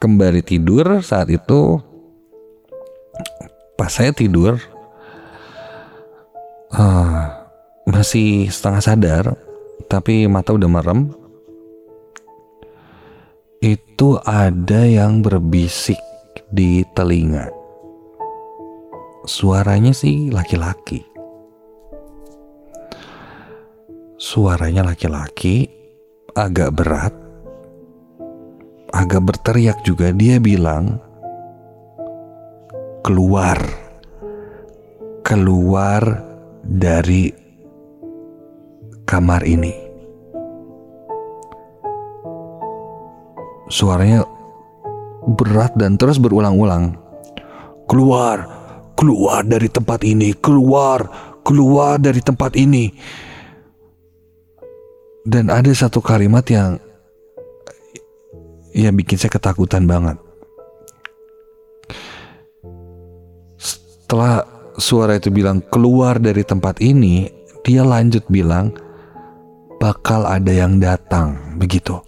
kembali 0.00 0.40
tidur 0.40 1.04
saat 1.04 1.28
itu. 1.28 1.84
Pas 3.76 3.92
saya 3.92 4.10
tidur 4.10 4.58
uh, 6.74 7.28
masih 7.88 8.52
setengah 8.52 8.82
sadar 8.84 9.24
tapi 9.88 10.28
mata 10.28 10.52
udah 10.52 10.68
merem. 10.68 11.08
Itu 13.58 14.22
ada 14.22 14.86
yang 14.86 15.24
berbisik 15.24 15.98
di 16.52 16.86
telinga. 16.94 17.50
Suaranya 19.26 19.90
sih 19.90 20.30
laki-laki. 20.30 21.02
Suaranya 24.18 24.86
laki-laki 24.86 25.66
agak 26.38 26.70
berat. 26.74 27.14
Agak 28.94 29.20
berteriak 29.26 29.82
juga 29.82 30.14
dia 30.14 30.38
bilang 30.38 31.02
keluar. 33.02 33.58
Keluar 35.26 36.27
dari 36.68 37.32
kamar 39.08 39.40
ini. 39.48 39.72
Suaranya 43.72 44.24
berat 45.32 45.72
dan 45.80 45.96
terus 45.96 46.20
berulang-ulang. 46.20 46.92
Keluar 47.88 48.44
keluar 48.92 49.46
dari 49.46 49.70
tempat 49.72 50.04
ini 50.04 50.36
keluar 50.36 51.08
keluar 51.40 51.96
dari 51.96 52.20
tempat 52.20 52.52
ini. 52.60 52.92
Dan 55.24 55.52
ada 55.52 55.68
satu 55.72 56.00
kalimat 56.00 56.44
yang 56.48 56.80
ya 58.72 58.92
bikin 58.92 59.16
saya 59.16 59.32
ketakutan 59.32 59.84
banget. 59.84 60.16
setelah 64.08 64.40
suara 64.78 65.18
itu 65.18 65.28
bilang 65.34 65.60
keluar 65.68 66.22
dari 66.22 66.46
tempat 66.46 66.78
ini, 66.78 67.26
dia 67.66 67.82
lanjut 67.82 68.24
bilang 68.30 68.72
bakal 69.82 70.24
ada 70.24 70.48
yang 70.54 70.78
datang, 70.78 71.58
begitu. 71.58 71.98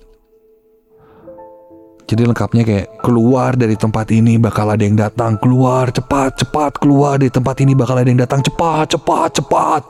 Jadi 2.11 2.27
lengkapnya 2.27 2.67
kayak 2.67 3.07
keluar 3.07 3.55
dari 3.55 3.79
tempat 3.79 4.11
ini 4.11 4.35
bakal 4.35 4.67
ada 4.67 4.83
yang 4.83 4.99
datang, 4.99 5.39
keluar 5.39 5.95
cepat 5.95 6.43
cepat 6.43 6.83
keluar 6.83 7.23
dari 7.23 7.31
tempat 7.31 7.55
ini 7.63 7.71
bakal 7.71 7.95
ada 7.95 8.11
yang 8.11 8.19
datang 8.19 8.43
cepat 8.43 8.99
cepat 8.99 9.31
cepat. 9.39 9.83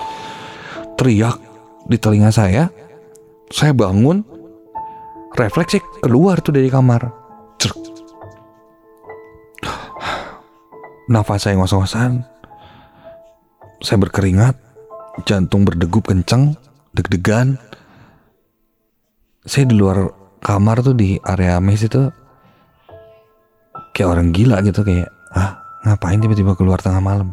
Teriak 1.00 1.40
di 1.88 1.96
telinga 1.96 2.28
saya. 2.28 2.68
Saya 3.48 3.72
bangun, 3.72 4.20
refleksi 5.32 5.80
keluar 6.04 6.44
tuh 6.44 6.52
dari 6.52 6.68
kamar. 6.68 7.08
Nafas 11.10 11.42
saya 11.42 11.58
ngos-ngosan. 11.58 12.29
Saya 13.80 13.96
berkeringat, 13.96 14.60
jantung 15.24 15.64
berdegup 15.64 16.04
kencang, 16.04 16.52
deg-degan. 16.92 17.56
Saya 19.48 19.64
di 19.64 19.72
luar 19.72 20.12
kamar 20.44 20.84
tuh 20.84 20.92
di 20.92 21.16
area 21.24 21.56
mes 21.64 21.80
itu 21.80 22.12
kayak 23.96 24.08
orang 24.12 24.36
gila 24.36 24.60
gitu 24.60 24.84
kayak 24.84 25.08
ah 25.32 25.56
ngapain 25.88 26.20
tiba-tiba 26.20 26.52
keluar 26.60 26.76
tengah 26.84 27.00
malam? 27.00 27.32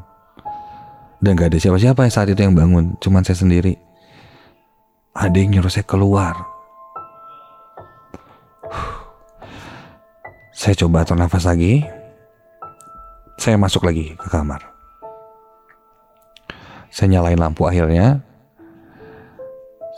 Dan 1.20 1.36
gak 1.36 1.51
ada 1.51 1.60
siapa-siapa 1.60 2.08
yang 2.08 2.13
saat 2.16 2.32
itu 2.32 2.39
yang 2.39 2.56
bangun 2.56 2.96
cuman 3.04 3.27
saya 3.27 3.44
sendiri. 3.44 3.75
Ada 5.20 5.36
yang 5.36 5.60
nyuruh 5.60 5.74
saya 5.74 5.84
keluar. 5.84 6.48
Saya 10.56 10.80
coba 10.80 11.04
atur 11.04 11.20
nafas 11.20 11.44
lagi. 11.44 11.84
Saya 13.36 13.60
masuk 13.60 13.84
lagi 13.84 14.16
ke 14.16 14.27
kamar 14.32 14.76
saya 16.98 17.13
nyalain 17.13 17.38
lampu 17.38 17.70
akhirnya. 17.70 18.25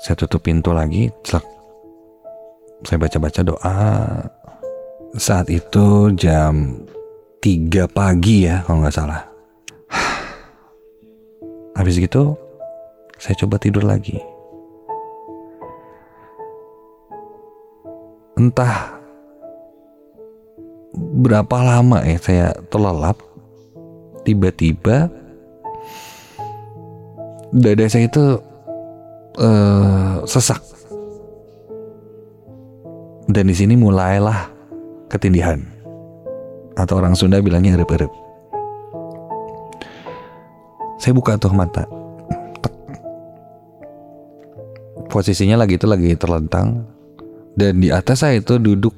Saya 0.03 0.19
tutup 0.19 0.43
pintu 0.43 0.75
lagi 0.75 1.07
celak 1.23 1.47
saya 2.83 2.99
baca-baca 2.99 3.39
doa. 3.43 3.79
Saat 5.15 5.47
itu 5.47 6.11
jam 6.19 6.83
3 7.39 7.87
pagi 7.87 8.51
ya 8.51 8.67
kalau 8.67 8.83
nggak 8.83 8.95
salah. 8.95 9.23
Habis 11.79 12.03
gitu 12.03 12.35
saya 13.15 13.35
coba 13.39 13.55
tidur 13.63 13.87
lagi. 13.87 14.19
Entah 18.35 18.99
berapa 20.95 21.57
lama 21.63 22.03
ya 22.03 22.19
saya 22.19 22.47
terlelap 22.67 23.19
tiba-tiba 24.23 25.18
dada 27.49 27.85
saya 27.89 28.05
itu 28.05 28.25
uh, 29.37 30.21
sesak 30.29 30.61
dan 33.29 33.45
di 33.45 33.53
sini 33.53 33.77
mulailah 33.77 34.49
ketindihan. 35.05 35.61
Atau 36.73 36.97
orang 36.97 37.13
Sunda 37.13 37.37
bilangnya 37.37 37.77
erep-erep. 37.77 38.09
Saya 40.97 41.13
buka 41.13 41.37
tuh 41.37 41.53
mata. 41.53 41.85
Posisinya 45.13 45.61
lagi 45.61 45.77
itu 45.77 45.85
lagi 45.85 46.17
terlentang. 46.17 46.89
Dan 47.53 47.85
di 47.85 47.93
atas 47.93 48.25
saya 48.25 48.41
itu 48.41 48.57
duduk 48.57 48.97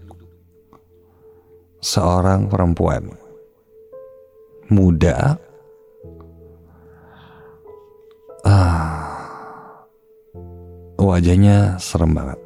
seorang 1.83 2.47
perempuan. 2.47 3.11
Muda. 4.71 5.35
Ah, 8.41 9.85
wajahnya 10.97 11.77
serem 11.77 12.17
banget. 12.17 12.41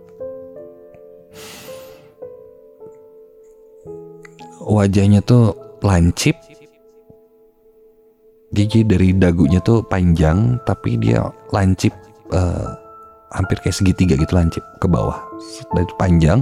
wajahnya 4.66 5.22
tuh 5.22 5.54
lancip. 5.86 6.34
Gigi 8.56 8.88
dari 8.88 9.12
dagunya 9.12 9.60
tuh 9.62 9.84
panjang 9.84 10.58
tapi 10.64 10.96
dia 10.96 11.28
lancip 11.52 11.92
uh, 12.32 12.72
hampir 13.36 13.60
kayak 13.60 13.76
segitiga 13.76 14.16
gitu 14.16 14.34
lancip 14.34 14.64
ke 14.80 14.88
bawah. 14.90 15.20
Dan 15.76 15.86
panjang 16.00 16.40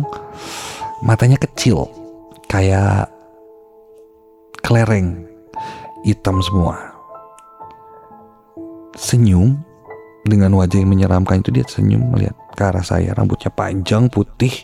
matanya 1.03 1.41
kecil 1.41 1.89
kayak 2.47 3.09
kelereng 4.61 5.25
hitam 6.05 6.39
semua 6.45 6.92
senyum. 8.97 9.59
Dengan 10.23 10.55
wajah 10.55 10.79
yang 10.79 10.87
menyeramkan 10.87 11.43
itu 11.43 11.51
dia 11.51 11.67
senyum 11.67 12.15
melihat 12.15 12.35
ke 12.55 12.63
arah 12.63 12.85
saya. 12.85 13.11
Rambutnya 13.11 13.51
panjang 13.51 14.07
putih. 14.07 14.55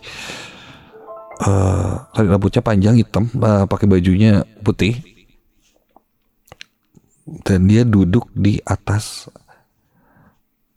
Uh, 1.43 1.99
rambutnya 2.15 2.63
panjang 2.63 2.95
hitam. 2.95 3.27
Uh, 3.35 3.67
pakai 3.67 3.85
bajunya 3.91 4.47
putih. 4.63 4.95
Dan 7.43 7.67
dia 7.67 7.83
duduk 7.83 8.31
di 8.31 8.57
atas 8.63 9.27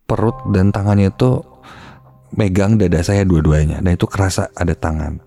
perut 0.03 0.35
dan 0.51 0.69
tangannya 0.69 1.09
itu 1.09 1.41
megang 2.35 2.75
dada 2.75 2.99
saya 2.99 3.23
dua-duanya. 3.23 3.79
Dan 3.79 3.95
itu 3.95 4.05
kerasa 4.05 4.51
ada 4.51 4.75
tangan. 4.75 5.23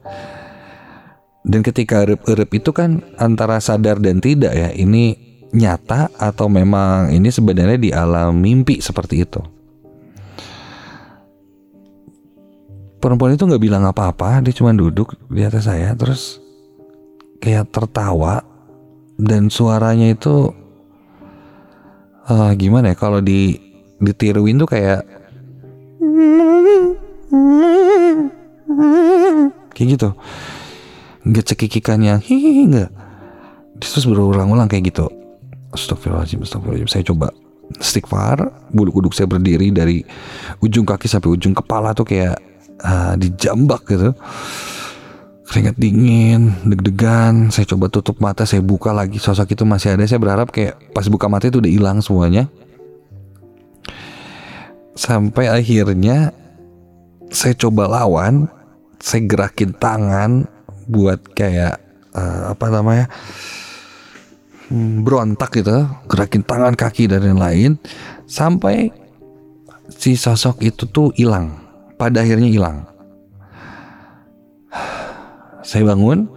Dan 1.46 1.62
ketika 1.62 2.02
erep-erep 2.02 2.50
itu 2.58 2.74
kan 2.74 3.06
antara 3.22 3.62
sadar 3.62 4.02
dan 4.02 4.18
tidak 4.18 4.50
ya 4.50 4.74
ini 4.74 5.35
nyata 5.54 6.10
atau 6.18 6.50
memang 6.50 7.12
ini 7.14 7.30
sebenarnya 7.30 7.78
di 7.78 7.90
alam 7.94 8.34
mimpi 8.34 8.82
seperti 8.82 9.22
itu? 9.22 9.40
Perempuan 12.98 13.38
itu 13.38 13.46
nggak 13.46 13.62
bilang 13.62 13.86
apa-apa 13.86 14.42
dia 14.42 14.56
cuma 14.56 14.74
duduk 14.74 15.14
di 15.30 15.46
atas 15.46 15.70
saya 15.70 15.94
terus 15.94 16.42
kayak 17.38 17.70
tertawa 17.70 18.42
dan 19.14 19.46
suaranya 19.46 20.10
itu 20.10 20.50
uh, 22.26 22.50
gimana 22.58 22.92
ya 22.92 22.96
kalau 22.98 23.22
di 23.22 23.54
ditiruin 24.02 24.58
tuh 24.58 24.68
kayak 24.68 25.06
kayak 29.70 29.88
gitu. 29.94 30.10
Nggak 31.22 31.46
cekikikan 31.54 32.00
yang 32.02 32.18
hihi 32.18 32.66
nggak. 32.74 32.90
Terus 33.76 34.08
berulang-ulang 34.08 34.66
kayak 34.72 34.90
gitu 34.90 35.15
Astagfirullahaladzim, 35.76 36.40
astagfirullahaladzim. 36.40 36.90
Saya 36.90 37.04
coba 37.04 37.28
istighfar, 37.76 38.38
bulu 38.72 38.90
kuduk 38.90 39.12
saya 39.12 39.28
berdiri 39.28 39.68
dari 39.68 40.00
ujung 40.64 40.88
kaki 40.88 41.04
sampai 41.04 41.28
ujung 41.36 41.52
kepala 41.52 41.92
tuh 41.92 42.08
kayak 42.08 42.40
uh, 42.80 43.12
dijambak 43.20 43.84
gitu 43.84 44.16
keringat 45.46 45.78
dingin, 45.78 46.58
deg-degan. 46.66 47.54
Saya 47.54 47.64
coba 47.70 47.86
tutup 47.86 48.18
mata, 48.18 48.42
saya 48.42 48.60
buka 48.60 48.90
lagi. 48.90 49.22
Sosok 49.22 49.54
itu 49.54 49.62
masih 49.62 49.94
ada. 49.94 50.02
Saya 50.04 50.18
berharap 50.18 50.50
kayak 50.50 50.74
pas 50.90 51.06
buka 51.06 51.30
mata 51.30 51.46
itu 51.46 51.62
udah 51.62 51.70
hilang 51.70 52.02
semuanya. 52.02 52.50
Sampai 54.98 55.46
akhirnya 55.46 56.34
saya 57.30 57.54
coba 57.54 57.86
lawan, 57.86 58.50
saya 58.98 59.22
gerakin 59.22 59.70
tangan 59.78 60.50
buat 60.90 61.22
kayak 61.34 61.78
uh, 62.14 62.54
apa 62.54 62.66
namanya 62.70 63.06
berontak 64.72 65.62
gitu, 65.62 65.86
gerakin 66.10 66.42
tangan, 66.42 66.74
kaki 66.74 67.06
dan 67.06 67.22
lain-lain 67.22 67.78
sampai 68.26 68.90
si 69.92 70.18
sosok 70.18 70.58
itu 70.62 70.86
tuh 70.90 71.14
hilang 71.14 71.54
pada 71.94 72.22
akhirnya 72.22 72.50
hilang. 72.50 72.86
Saya 75.66 75.82
bangun, 75.82 76.30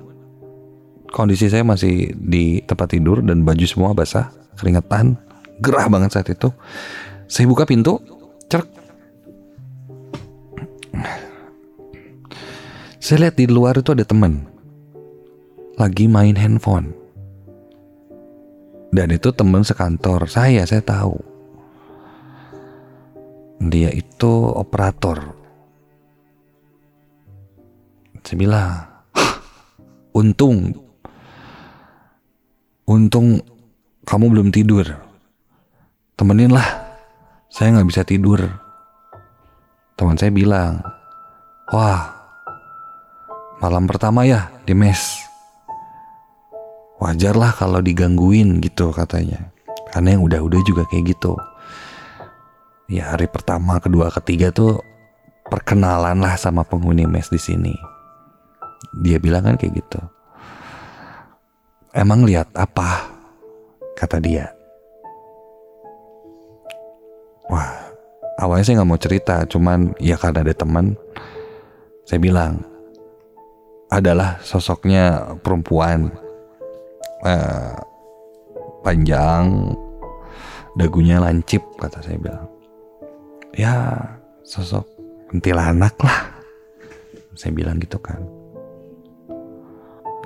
kondisi 1.13 1.49
saya 1.49 1.61
masih 1.61 2.13
di 2.17 2.61
tempat 2.65 2.97
tidur 2.97 3.21
dan 3.21 3.45
baju 3.45 3.65
semua 3.65 3.93
basah, 3.93 4.33
keringetan, 4.57 5.17
gerah 5.61 5.85
banget 5.89 6.17
saat 6.17 6.29
itu. 6.33 6.49
Saya 7.29 7.45
buka 7.45 7.69
pintu, 7.69 8.01
cerk. 8.49 8.65
Saya 12.97 13.29
lihat 13.29 13.35
di 13.37 13.45
luar 13.49 13.77
itu 13.77 13.93
ada 13.93 14.05
teman 14.05 14.45
lagi 15.79 16.11
main 16.11 16.35
handphone. 16.35 16.98
Dan 18.89 19.13
itu 19.13 19.29
teman 19.29 19.61
sekantor 19.61 20.25
saya, 20.25 20.65
saya 20.65 20.81
tahu. 20.81 21.17
Dia 23.59 23.93
itu 23.93 24.31
operator 24.49 25.39
saya 28.29 28.85
untung, 30.13 30.69
untung 32.85 33.41
kamu 34.05 34.25
belum 34.29 34.47
tidur. 34.53 34.85
Temenin 36.13 36.53
lah, 36.53 36.67
saya 37.49 37.73
nggak 37.73 37.89
bisa 37.89 38.01
tidur. 38.05 38.45
Teman 39.97 40.19
saya 40.19 40.29
bilang, 40.29 40.83
wah, 41.73 42.13
malam 43.63 43.89
pertama 43.89 44.29
ya 44.29 44.53
di 44.61 44.77
mes. 44.77 45.28
Wajar 46.99 47.35
lah 47.35 47.55
kalau 47.55 47.79
digangguin 47.79 48.59
gitu 48.59 48.91
katanya. 48.91 49.51
karena 49.89 50.13
yang 50.13 50.21
udah-udah 50.21 50.61
juga 50.69 50.85
kayak 50.85 51.17
gitu. 51.17 51.33
Ya 52.85 53.09
hari 53.09 53.25
pertama 53.25 53.81
kedua 53.81 54.13
ketiga 54.13 54.53
tuh 54.53 54.77
perkenalan 55.49 56.21
lah 56.21 56.37
sama 56.37 56.61
penghuni 56.61 57.09
mes 57.09 57.25
di 57.25 57.41
sini. 57.41 57.73
Dia 59.01 59.17
bilang 59.17 59.49
kan 59.49 59.57
kayak 59.57 59.81
gitu. 59.81 59.97
Emang 61.89 62.21
lihat 62.21 62.53
apa? 62.53 63.17
kata 63.97 64.21
dia. 64.23 64.47
Wah 67.51 67.89
awalnya 68.39 68.63
saya 68.63 68.75
nggak 68.79 68.89
mau 68.89 69.01
cerita 69.01 69.35
cuman 69.43 69.91
ya 69.99 70.15
karena 70.15 70.47
ada 70.47 70.55
teman 70.55 70.95
saya 72.07 72.23
bilang 72.23 72.63
adalah 73.91 74.39
sosoknya 74.39 75.35
perempuan 75.43 76.15
uh, 77.23 77.75
panjang 78.83 79.75
dagunya 80.75 81.19
lancip 81.19 81.63
kata 81.75 81.99
saya 82.03 82.17
bilang. 82.19 82.47
Ya 83.55 83.75
sosok 84.45 84.85
kuntilanak 85.27 85.95
lah. 85.99 86.39
Saya 87.35 87.55
bilang 87.55 87.79
gitu 87.79 87.99
kan. 87.99 88.19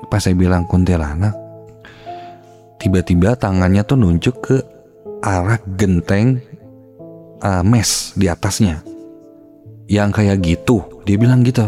Pas 0.09 0.21
saya 0.21 0.37
bilang 0.37 0.67
kuntilanak 0.69 1.33
tiba-tiba 2.77 3.39
tangannya 3.39 3.81
tuh 3.87 3.95
nunjuk 3.95 4.35
ke 4.43 4.57
arah 5.23 5.55
genteng 5.79 6.43
uh, 7.41 7.63
mes 7.63 8.13
di 8.13 8.27
atasnya. 8.27 8.83
Yang 9.87 10.09
kayak 10.19 10.37
gitu 10.43 10.83
dia 11.07 11.17
bilang 11.17 11.41
gitu. 11.47 11.65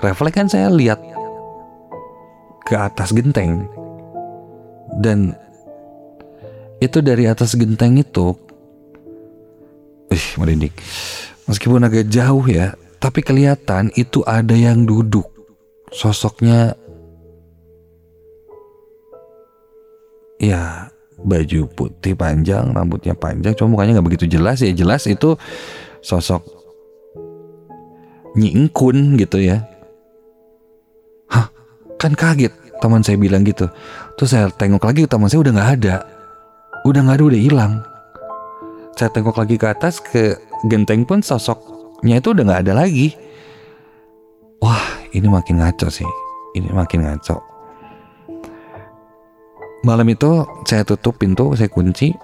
Refleks 0.00 0.36
kan 0.36 0.48
saya 0.50 0.68
lihat 0.68 1.00
ke 2.64 2.74
atas 2.76 3.12
genteng 3.12 3.68
dan 5.00 5.34
itu 6.82 6.98
dari 7.00 7.24
atas 7.24 7.56
genteng 7.56 7.98
itu 7.98 8.36
ih 10.12 10.26
merinding. 10.38 10.74
Meskipun 11.48 11.82
agak 11.84 12.08
jauh 12.12 12.44
ya 12.46 12.76
tapi 13.00 13.20
kelihatan 13.20 13.92
itu 13.98 14.20
ada 14.24 14.54
yang 14.54 14.84
duduk. 14.84 15.26
Sosoknya 15.94 16.74
ya 20.42 20.90
baju 21.24 21.60
putih 21.72 22.12
panjang 22.18 22.74
rambutnya 22.74 23.14
panjang 23.16 23.54
cuma 23.56 23.78
mukanya 23.78 23.98
nggak 23.98 24.08
begitu 24.12 24.26
jelas 24.38 24.60
ya. 24.60 24.72
Jelas 24.74 25.06
itu 25.08 25.38
sosok 26.04 26.42
nyingkun 28.34 29.16
gitu 29.16 29.40
ya. 29.40 29.64
Kan 31.94 32.12
kaget 32.12 32.52
teman 32.84 33.00
saya 33.00 33.16
bilang 33.16 33.48
gitu 33.48 33.64
terus 34.16 34.30
saya 34.34 34.50
tengok 34.50 34.82
lagi 34.84 35.06
teman 35.06 35.28
saya 35.30 35.42
udah 35.42 35.52
nggak 35.54 35.72
ada. 35.80 35.96
Udah 36.84 37.00
nggak 37.00 37.16
ada 37.16 37.24
udah 37.24 37.40
hilang. 37.40 37.72
Saya 38.94 39.10
tengok 39.10 39.36
lagi 39.40 39.56
ke 39.58 39.66
atas 39.66 39.98
ke 39.98 40.38
genteng 40.70 41.02
pun 41.02 41.18
sosoknya 41.24 42.22
itu 42.22 42.30
udah 42.30 42.44
nggak 42.46 42.62
ada 42.68 42.72
lagi. 42.86 43.16
Wah 44.62 44.84
ini 45.10 45.26
makin 45.26 45.60
ngaco 45.60 45.88
sih. 45.90 46.06
Ini 46.54 46.70
makin 46.70 47.04
ngaco. 47.04 47.36
Malam 49.84 50.08
itu 50.08 50.48
saya 50.64 50.80
tutup 50.86 51.20
pintu 51.20 51.52
saya 51.52 51.68
kunci. 51.68 52.14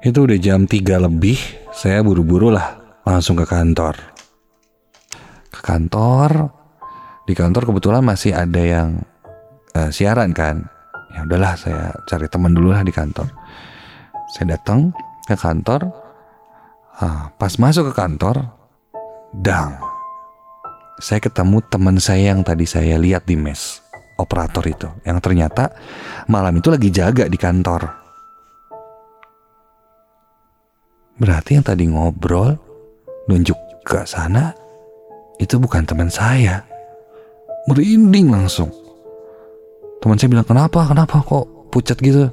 Itu 0.00 0.24
udah 0.24 0.38
jam 0.40 0.64
3 0.64 1.04
lebih. 1.04 1.36
Saya 1.74 2.00
buru-buru 2.00 2.48
lah 2.54 2.78
langsung 3.04 3.36
ke 3.36 3.44
kantor. 3.44 3.98
Ke 5.52 5.60
kantor. 5.60 6.54
Di 7.28 7.36
kantor 7.36 7.68
kebetulan 7.68 8.00
masih 8.00 8.32
ada 8.32 8.62
yang 8.62 9.04
uh, 9.78 9.90
siaran 9.94 10.34
kan? 10.34 10.66
Ya 11.14 11.22
udahlah 11.22 11.54
saya 11.54 11.94
cari 12.10 12.26
teman 12.26 12.52
dulu 12.52 12.74
lah 12.74 12.82
di 12.82 12.90
kantor. 12.90 13.30
Saya 14.34 14.58
datang 14.58 14.90
ke 15.24 15.38
kantor 15.38 15.88
uh, 17.00 17.30
pas 17.38 17.54
masuk 17.56 17.90
ke 17.90 17.92
kantor 17.94 18.42
dang. 19.38 19.78
Saya 20.98 21.22
ketemu 21.22 21.62
teman 21.70 21.96
saya 22.02 22.34
yang 22.34 22.42
tadi 22.42 22.66
saya 22.66 22.98
lihat 22.98 23.22
di 23.22 23.38
mes 23.38 23.78
operator 24.18 24.66
itu 24.66 24.90
yang 25.06 25.22
ternyata 25.22 25.70
malam 26.26 26.58
itu 26.58 26.74
lagi 26.74 26.90
jaga 26.90 27.30
di 27.30 27.38
kantor. 27.38 27.86
Berarti 31.18 31.58
yang 31.58 31.66
tadi 31.66 31.86
ngobrol 31.86 32.54
nunjuk 33.30 33.58
ke 33.86 34.02
sana 34.06 34.54
itu 35.38 35.58
bukan 35.58 35.86
teman 35.86 36.10
saya. 36.10 36.66
Merinding 37.70 38.32
langsung. 38.34 38.87
Teman 39.98 40.14
saya 40.14 40.30
bilang 40.30 40.46
kenapa, 40.46 40.86
kenapa 40.86 41.22
kok 41.26 41.72
pucat 41.74 41.98
gitu? 41.98 42.30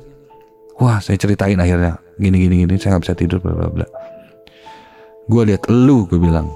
Wah 0.78 0.99
saya 0.99 1.15
ceritain 1.15 1.58
akhirnya 1.58 1.97
gini 2.19 2.47
gini 2.47 2.56
gini 2.63 2.75
saya 2.78 2.95
nggak 2.95 3.04
bisa 3.08 3.15
tidur 3.15 3.39
bla 3.41 3.56
bla 3.56 3.69
bla. 3.71 3.88
Gue 5.25 5.41
lihat 5.49 5.65
lu 5.71 6.06
gue 6.06 6.19
bilang 6.21 6.51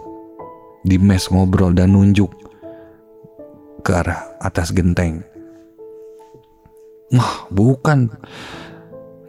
di 0.86 1.02
mes 1.02 1.26
ngobrol 1.32 1.74
dan 1.74 1.96
nunjuk 1.96 2.30
ke 3.82 3.92
arah 3.96 4.38
atas 4.44 4.70
genteng. 4.76 5.24
Wah 7.10 7.50
bukan, 7.50 8.06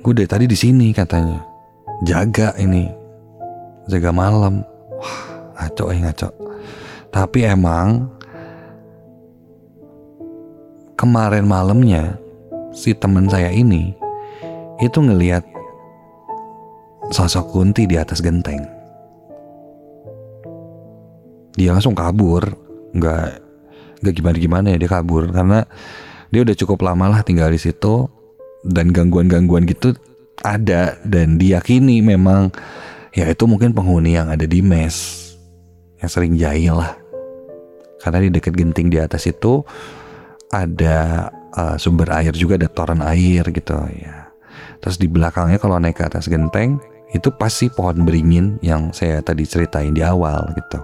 gue 0.05 0.12
dari 0.12 0.29
tadi 0.29 0.45
di 0.45 0.59
sini 0.59 0.93
katanya 0.93 1.40
jaga 2.05 2.53
ini 2.61 2.93
jaga 3.88 4.12
malam. 4.12 4.61
Wah 5.01 5.21
ngaco 5.57 5.85
eh 5.88 6.01
ngaco. 6.05 6.29
Tapi 7.09 7.49
emang 7.49 8.19
kemarin 11.00 11.48
malamnya 11.48 12.20
si 12.76 12.92
teman 12.92 13.24
saya 13.24 13.48
ini 13.48 13.96
itu 14.84 15.00
ngeliat 15.00 15.40
sosok 17.08 17.56
Kunti 17.56 17.88
di 17.88 17.96
atas 17.96 18.20
genteng. 18.20 18.60
Dia 21.56 21.72
langsung 21.72 21.96
kabur, 21.96 22.44
nggak 22.92 23.26
nggak 24.04 24.14
gimana 24.14 24.36
gimana 24.36 24.66
ya 24.76 24.76
dia 24.76 24.92
kabur. 24.92 25.32
Karena 25.32 25.64
dia 26.28 26.44
udah 26.44 26.56
cukup 26.60 26.84
lama 26.84 27.16
lah 27.16 27.24
tinggal 27.24 27.48
di 27.48 27.56
situ 27.56 28.04
dan 28.68 28.92
gangguan-gangguan 28.92 29.64
gitu 29.64 29.96
ada 30.44 31.00
dan 31.08 31.40
diyakini 31.40 32.04
memang 32.04 32.52
ya 33.16 33.24
itu 33.24 33.48
mungkin 33.48 33.72
penghuni 33.72 34.20
yang 34.20 34.28
ada 34.28 34.44
di 34.44 34.60
mes 34.60 35.32
yang 35.96 36.12
sering 36.12 36.36
jahil 36.36 36.76
lah. 36.76 36.92
Karena 38.04 38.20
di 38.20 38.28
dekat 38.28 38.52
genting 38.52 38.92
di 38.92 39.00
atas 39.00 39.24
itu 39.24 39.64
ada 40.50 41.30
uh, 41.54 41.76
sumber 41.78 42.10
air 42.10 42.34
juga 42.34 42.58
ada 42.58 42.66
toren 42.66 43.00
air 43.06 43.46
gitu 43.46 43.74
ya. 43.94 44.30
Terus 44.82 44.98
di 44.98 45.06
belakangnya 45.06 45.62
kalau 45.62 45.78
naik 45.78 46.02
ke 46.02 46.04
atas 46.04 46.26
genteng 46.26 46.82
itu 47.10 47.30
pasti 47.34 47.70
pohon 47.70 48.06
beringin 48.06 48.58
yang 48.62 48.94
saya 48.94 49.22
tadi 49.22 49.46
ceritain 49.46 49.94
di 49.94 50.02
awal 50.02 50.50
gitu. 50.54 50.78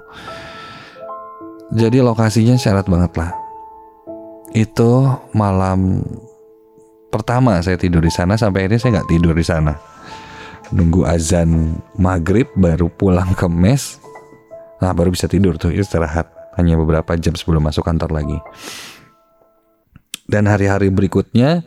Jadi 1.75 1.99
lokasinya 1.99 2.55
syarat 2.55 2.87
banget 2.87 3.13
lah. 3.19 3.31
Itu 4.55 5.11
malam 5.35 6.03
pertama 7.11 7.59
saya 7.63 7.75
tidur 7.79 8.03
di 8.03 8.11
sana 8.11 8.39
sampai 8.39 8.71
ini 8.71 8.79
saya 8.79 9.03
nggak 9.03 9.11
tidur 9.11 9.35
di 9.35 9.43
sana. 9.47 9.75
Nunggu 10.71 11.07
azan 11.07 11.79
maghrib 11.99 12.47
baru 12.55 12.91
pulang 12.91 13.35
ke 13.35 13.47
mes. 13.51 13.99
Nah 14.83 14.95
baru 14.95 15.11
bisa 15.11 15.27
tidur 15.27 15.59
tuh 15.59 15.75
istirahat 15.75 16.27
hanya 16.59 16.79
beberapa 16.79 17.15
jam 17.19 17.35
sebelum 17.35 17.67
masuk 17.67 17.87
kantor 17.87 18.15
lagi. 18.15 18.39
Dan 20.27 20.51
hari-hari 20.51 20.91
berikutnya 20.91 21.63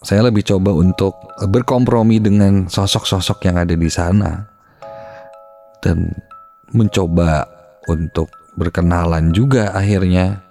saya 0.00 0.24
lebih 0.24 0.46
coba 0.46 0.72
untuk 0.72 1.12
berkompromi 1.44 2.22
dengan 2.22 2.66
sosok-sosok 2.66 3.44
yang 3.44 3.56
ada 3.60 3.74
di 3.76 3.90
sana. 3.92 4.48
Dan 5.84 6.10
mencoba 6.72 7.44
untuk 7.86 8.32
berkenalan 8.58 9.30
juga 9.30 9.70
akhirnya 9.76 10.42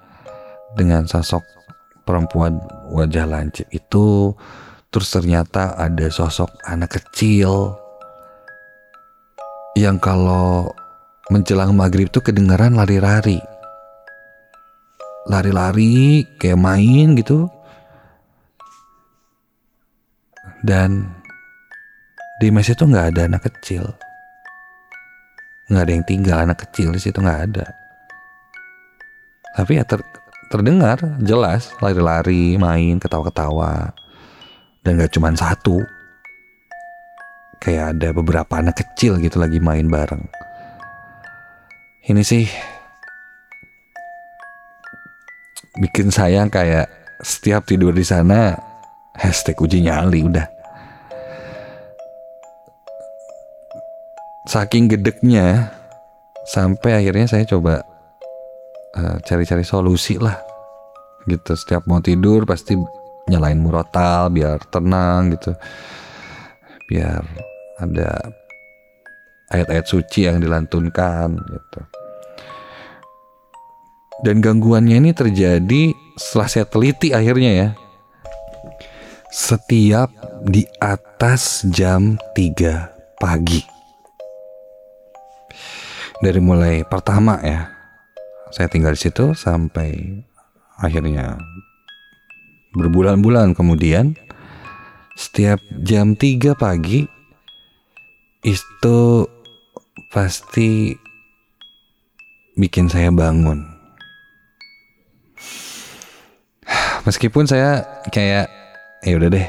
dengan 0.78 1.04
sosok 1.10 1.44
perempuan 2.08 2.62
wajah 2.94 3.28
lancip 3.28 3.68
itu. 3.74 4.32
Terus 4.88 5.10
ternyata 5.12 5.76
ada 5.76 6.08
sosok 6.08 6.48
anak 6.64 6.96
kecil 7.02 7.76
yang 9.76 10.00
kalau 10.00 10.72
menjelang 11.28 11.76
maghrib 11.76 12.08
tuh 12.08 12.24
kedengaran 12.24 12.74
lari-lari 12.74 13.38
lari-lari 15.28 16.24
kayak 16.40 16.60
main 16.60 17.14
gitu. 17.20 17.52
Dan 20.64 21.06
di 22.42 22.48
mes 22.50 22.68
itu 22.68 22.84
nggak 22.84 23.14
ada 23.14 23.22
anak 23.28 23.44
kecil. 23.52 23.84
Nggak 25.68 25.84
ada 25.84 25.92
yang 25.92 26.06
tinggal 26.08 26.38
anak 26.48 26.58
kecil 26.68 26.96
di 26.96 27.00
situ 27.04 27.20
nggak 27.20 27.42
ada. 27.52 27.66
Tapi 29.58 29.72
ya 29.78 29.84
ter, 29.84 30.00
terdengar 30.48 31.02
jelas 31.22 31.76
lari-lari 31.84 32.56
main 32.56 32.98
ketawa-ketawa. 32.98 33.92
Dan 34.82 34.98
nggak 34.98 35.12
cuma 35.12 35.36
satu. 35.36 35.84
Kayak 37.60 37.98
ada 37.98 38.10
beberapa 38.16 38.54
anak 38.62 38.80
kecil 38.80 39.20
gitu 39.20 39.42
lagi 39.42 39.60
main 39.60 39.92
bareng. 39.92 40.24
Ini 42.08 42.24
sih 42.24 42.48
bikin 45.78 46.10
saya 46.10 46.46
kayak 46.50 46.90
setiap 47.22 47.66
tidur 47.66 47.94
di 47.94 48.06
sana 48.06 48.54
hashtag 49.18 49.58
uji 49.58 49.86
nyali 49.86 50.26
udah. 50.26 50.48
Saking 54.48 54.88
gedeknya 54.88 55.76
sampai 56.48 57.04
akhirnya 57.04 57.28
saya 57.28 57.44
coba 57.44 57.84
eh, 58.96 59.18
cari-cari 59.28 59.66
uh, 59.66 59.68
solusi 59.68 60.16
lah. 60.22 60.40
Gitu 61.28 61.52
setiap 61.60 61.84
mau 61.84 62.00
tidur 62.00 62.48
pasti 62.48 62.80
nyalain 63.28 63.60
murotal 63.60 64.32
biar 64.32 64.62
tenang 64.72 65.36
gitu. 65.36 65.52
Biar 66.88 67.20
ada 67.84 68.32
ayat-ayat 69.52 69.86
suci 69.86 70.32
yang 70.32 70.40
dilantunkan 70.40 71.36
gitu 71.36 71.80
dan 74.26 74.42
gangguannya 74.42 74.98
ini 74.98 75.12
terjadi 75.14 75.94
setelah 76.18 76.48
saya 76.50 76.66
teliti 76.66 77.14
akhirnya 77.14 77.52
ya 77.54 77.70
setiap 79.30 80.10
di 80.42 80.66
atas 80.82 81.68
jam 81.70 82.18
3 82.34 83.22
pagi 83.22 83.62
dari 86.24 86.42
mulai 86.42 86.82
pertama 86.88 87.38
ya 87.46 87.70
saya 88.50 88.66
tinggal 88.72 88.98
di 88.98 89.02
situ 89.06 89.38
sampai 89.38 90.24
akhirnya 90.82 91.38
berbulan-bulan 92.74 93.54
kemudian 93.54 94.18
setiap 95.18 95.62
jam 95.86 96.18
3 96.18 96.58
pagi 96.58 97.06
itu 98.46 99.00
pasti 100.14 100.94
bikin 102.58 102.90
saya 102.90 103.14
bangun. 103.14 103.77
Meskipun 107.06 107.46
saya 107.46 107.86
kayak 108.10 108.50
ya 109.06 109.14
udah 109.20 109.30
deh. 109.30 109.48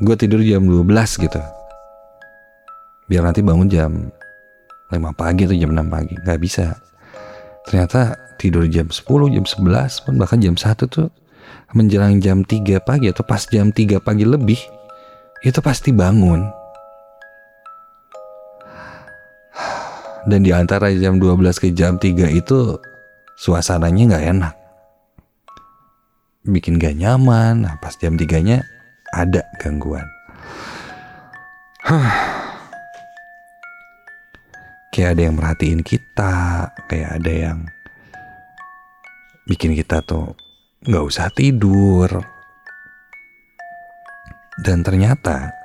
Gue 0.00 0.16
tidur 0.16 0.40
jam 0.40 0.64
12 0.64 0.88
gitu. 1.20 1.40
Biar 3.10 3.26
nanti 3.26 3.44
bangun 3.44 3.68
jam 3.68 4.08
5 4.88 4.96
pagi 5.12 5.44
atau 5.44 5.56
jam 5.58 5.74
6 5.76 5.92
pagi. 5.92 6.14
Gak 6.24 6.40
bisa. 6.40 6.78
Ternyata 7.68 8.16
tidur 8.40 8.64
jam 8.70 8.88
10, 8.88 9.04
jam 9.36 9.44
11 9.44 10.04
pun 10.06 10.14
bahkan 10.16 10.40
jam 10.40 10.56
1 10.56 10.88
tuh 10.88 11.12
menjelang 11.76 12.18
jam 12.18 12.42
3 12.42 12.80
pagi 12.80 13.12
atau 13.12 13.22
pas 13.22 13.42
jam 13.44 13.68
3 13.70 14.00
pagi 14.00 14.24
lebih 14.24 14.58
itu 15.44 15.58
pasti 15.60 15.92
bangun. 15.92 16.48
Dan 20.28 20.44
di 20.44 20.52
antara 20.52 20.92
jam 20.92 21.16
12 21.16 21.60
ke 21.60 21.72
jam 21.72 21.96
3 21.96 22.28
itu 22.28 22.76
suasananya 23.40 24.16
nggak 24.16 24.26
enak. 24.36 24.54
Bikin 26.40 26.80
gak 26.80 26.96
nyaman, 26.96 27.68
nah 27.68 27.76
pas 27.76 27.92
jam 28.00 28.16
3 28.16 28.40
nya 28.40 28.64
ada 29.12 29.44
gangguan. 29.60 30.06
kayak 34.94 35.16
ada 35.16 35.22
yang 35.30 35.36
merhatiin 35.38 35.82
kita, 35.86 36.34
kayak 36.90 37.10
ada 37.22 37.32
yang 37.32 37.58
bikin 39.46 39.74
kita 39.74 40.02
tuh 40.04 40.36
nggak 40.86 41.06
usah 41.06 41.32
tidur. 41.34 42.08
Dan 44.60 44.84
ternyata 44.84 45.56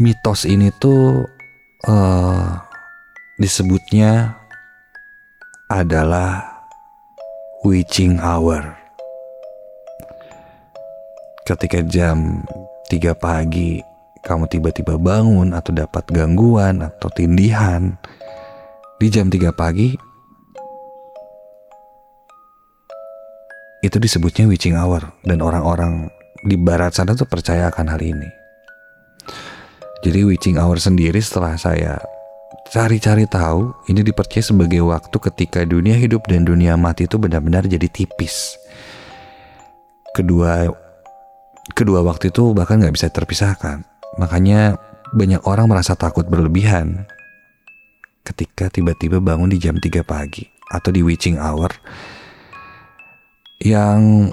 mitos 0.00 0.48
ini 0.48 0.72
tuh 0.80 1.28
uh, 1.84 2.48
disebutnya 3.36 4.40
adalah 5.68 6.49
witching 7.60 8.16
hour. 8.16 8.76
Ketika 11.44 11.84
jam 11.84 12.40
3 12.88 13.12
pagi 13.12 13.84
kamu 14.24 14.48
tiba-tiba 14.48 14.96
bangun 15.00 15.52
atau 15.52 15.72
dapat 15.72 16.04
gangguan 16.08 16.84
atau 16.84 17.08
tindihan 17.12 17.96
di 19.00 19.08
jam 19.12 19.28
3 19.28 19.52
pagi 19.52 19.96
itu 23.80 23.96
disebutnya 23.96 24.44
witching 24.48 24.76
hour 24.76 25.12
dan 25.24 25.40
orang-orang 25.40 26.12
di 26.44 26.56
barat 26.56 26.96
sana 26.96 27.16
tuh 27.16 27.28
percaya 27.28 27.68
akan 27.68 27.92
hal 27.92 28.00
ini. 28.00 28.28
Jadi 30.00 30.24
witching 30.24 30.56
hour 30.56 30.80
sendiri 30.80 31.20
setelah 31.20 31.60
saya 31.60 32.00
cari-cari 32.70 33.26
tahu 33.26 33.74
ini 33.90 34.06
dipercaya 34.06 34.46
sebagai 34.46 34.78
waktu 34.86 35.16
ketika 35.18 35.66
dunia 35.66 35.98
hidup 35.98 36.30
dan 36.30 36.46
dunia 36.46 36.78
mati 36.78 37.10
itu 37.10 37.18
benar-benar 37.18 37.66
jadi 37.66 37.90
tipis. 37.90 38.54
Kedua 40.14 40.70
kedua 41.74 42.06
waktu 42.06 42.30
itu 42.30 42.54
bahkan 42.54 42.78
nggak 42.78 42.94
bisa 42.94 43.10
terpisahkan. 43.10 43.82
Makanya 44.22 44.78
banyak 45.10 45.42
orang 45.50 45.66
merasa 45.66 45.98
takut 45.98 46.30
berlebihan 46.30 47.10
ketika 48.22 48.70
tiba-tiba 48.70 49.18
bangun 49.18 49.50
di 49.50 49.58
jam 49.58 49.74
3 49.74 50.06
pagi 50.06 50.46
atau 50.70 50.94
di 50.94 51.02
witching 51.02 51.42
hour 51.42 51.74
yang 53.58 54.30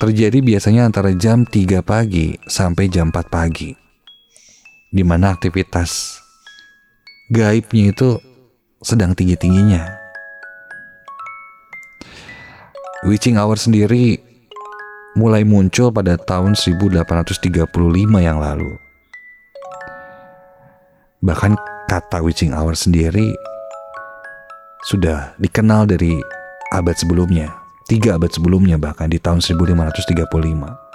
terjadi 0.00 0.40
biasanya 0.40 0.88
antara 0.88 1.12
jam 1.12 1.44
3 1.44 1.84
pagi 1.84 2.40
sampai 2.48 2.88
jam 2.88 3.12
4 3.12 3.28
pagi. 3.28 3.76
Di 4.88 5.04
mana 5.04 5.36
aktivitas 5.36 6.16
gaibnya 7.28 7.92
itu 7.92 8.16
sedang 8.80 9.12
tinggi-tingginya. 9.12 9.84
Witching 13.06 13.38
Hour 13.38 13.54
sendiri 13.60 14.18
mulai 15.14 15.42
muncul 15.46 15.90
pada 15.90 16.18
tahun 16.18 16.54
1835 16.54 17.68
yang 18.18 18.38
lalu. 18.38 18.70
Bahkan 21.18 21.52
kata 21.90 22.22
witching 22.22 22.54
hour 22.54 22.78
sendiri 22.78 23.34
sudah 24.86 25.34
dikenal 25.42 25.90
dari 25.90 26.14
abad 26.70 26.94
sebelumnya 26.94 27.50
tiga 27.88 28.20
abad 28.20 28.30
sebelumnya 28.30 28.76
bahkan 28.78 29.10
di 29.10 29.18
tahun 29.18 29.40
1535. 29.40 30.87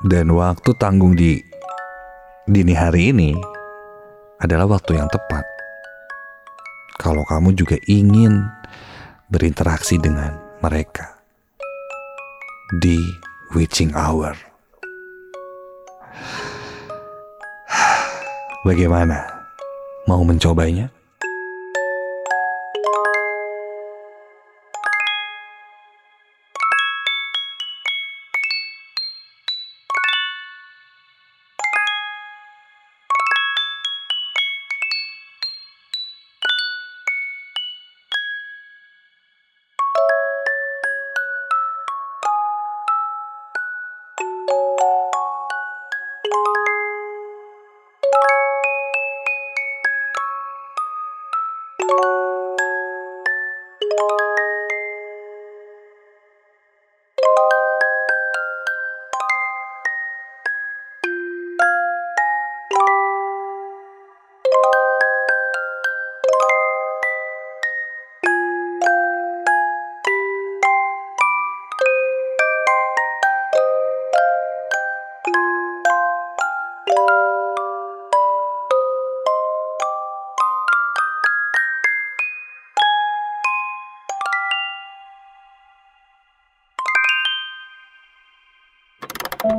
Dan 0.00 0.32
waktu 0.32 0.72
tanggung 0.80 1.12
di 1.12 1.36
dini 2.48 2.72
hari 2.72 3.12
ini 3.12 3.36
adalah 4.40 4.64
waktu 4.64 4.96
yang 4.96 5.12
tepat. 5.12 5.44
Kalau 6.96 7.20
kamu 7.28 7.52
juga 7.52 7.76
ingin 7.84 8.48
berinteraksi 9.28 10.00
dengan 10.00 10.40
mereka 10.64 11.20
di 12.80 12.96
witching 13.52 13.92
hour. 13.92 14.32
Bagaimana? 18.68 19.20
Mau 20.08 20.24
mencobanya? 20.24 20.88
Thank 44.50 44.80
you. 46.24 46.59